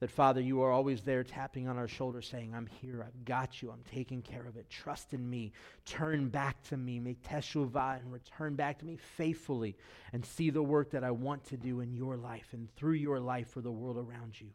that, 0.00 0.10
Father, 0.10 0.40
you 0.40 0.60
are 0.62 0.70
always 0.70 1.00
there 1.00 1.24
tapping 1.24 1.68
on 1.68 1.78
our 1.78 1.88
shoulder 1.88 2.20
saying, 2.20 2.54
I'm 2.54 2.66
here, 2.66 3.04
I've 3.06 3.24
got 3.24 3.62
you, 3.62 3.70
I'm 3.70 3.82
taking 3.90 4.20
care 4.20 4.46
of 4.46 4.56
it. 4.56 4.68
Trust 4.68 5.14
in 5.14 5.28
me. 5.28 5.52
Turn 5.86 6.28
back 6.28 6.62
to 6.64 6.76
me. 6.76 7.00
Make 7.00 7.22
teshuvah 7.22 8.00
and 8.00 8.12
return 8.12 8.56
back 8.56 8.78
to 8.80 8.84
me 8.84 8.96
faithfully 8.96 9.76
and 10.12 10.24
see 10.24 10.50
the 10.50 10.62
work 10.62 10.90
that 10.90 11.04
I 11.04 11.10
want 11.10 11.44
to 11.46 11.56
do 11.56 11.80
in 11.80 11.94
your 11.94 12.16
life 12.16 12.48
and 12.52 12.68
through 12.76 12.94
your 12.94 13.18
life 13.18 13.48
for 13.48 13.62
the 13.62 13.72
world 13.72 13.96
around 13.96 14.38
you. 14.38 14.48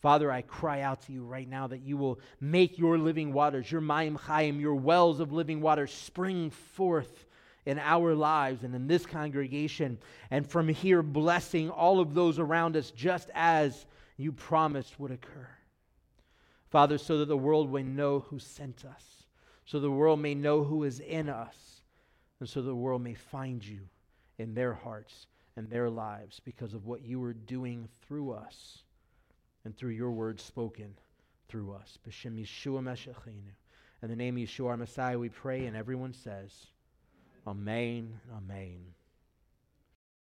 Father, 0.00 0.30
I 0.30 0.42
cry 0.42 0.80
out 0.80 1.02
to 1.02 1.12
you 1.12 1.24
right 1.24 1.48
now 1.48 1.66
that 1.66 1.82
you 1.82 1.96
will 1.96 2.20
make 2.40 2.78
your 2.78 2.98
living 2.98 3.32
waters, 3.32 3.70
your 3.70 3.80
Mayim 3.80 4.18
Chayim, 4.18 4.60
your 4.60 4.74
wells 4.74 5.20
of 5.20 5.32
living 5.32 5.60
water 5.60 5.86
spring 5.86 6.50
forth 6.50 7.26
in 7.66 7.78
our 7.78 8.14
lives 8.14 8.62
and 8.62 8.74
in 8.74 8.86
this 8.86 9.04
congregation. 9.04 9.98
And 10.30 10.46
from 10.48 10.68
here, 10.68 11.02
blessing 11.02 11.68
all 11.70 12.00
of 12.00 12.14
those 12.14 12.38
around 12.38 12.76
us 12.76 12.90
just 12.92 13.30
as 13.34 13.86
you 14.16 14.32
promised 14.32 14.98
would 14.98 15.10
occur. 15.10 15.48
Father, 16.70 16.98
so 16.98 17.18
that 17.18 17.26
the 17.26 17.36
world 17.36 17.72
may 17.72 17.82
know 17.82 18.20
who 18.20 18.38
sent 18.38 18.84
us, 18.84 19.24
so 19.64 19.80
the 19.80 19.90
world 19.90 20.20
may 20.20 20.34
know 20.34 20.64
who 20.64 20.84
is 20.84 21.00
in 21.00 21.28
us, 21.28 21.82
and 22.40 22.48
so 22.48 22.62
the 22.62 22.74
world 22.74 23.02
may 23.02 23.14
find 23.14 23.64
you 23.64 23.80
in 24.38 24.54
their 24.54 24.74
hearts 24.74 25.26
and 25.56 25.68
their 25.68 25.88
lives 25.88 26.40
because 26.44 26.74
of 26.74 26.86
what 26.86 27.02
you 27.02 27.22
are 27.24 27.32
doing 27.32 27.88
through 28.06 28.32
us 28.32 28.82
and 29.64 29.76
through 29.76 29.90
your 29.90 30.10
word 30.10 30.40
spoken 30.40 30.94
through 31.48 31.72
us. 31.72 31.98
B'Shem 32.06 32.38
Yeshua 32.38 32.82
Meshachinu. 32.82 33.54
In 34.02 34.08
the 34.08 34.16
name 34.16 34.36
of 34.36 34.42
Yeshua 34.42 34.68
our 34.68 34.76
Messiah 34.76 35.18
we 35.18 35.28
pray, 35.28 35.66
and 35.66 35.76
everyone 35.76 36.12
says, 36.12 36.52
Amen, 37.46 38.20
Amen. 38.36 38.84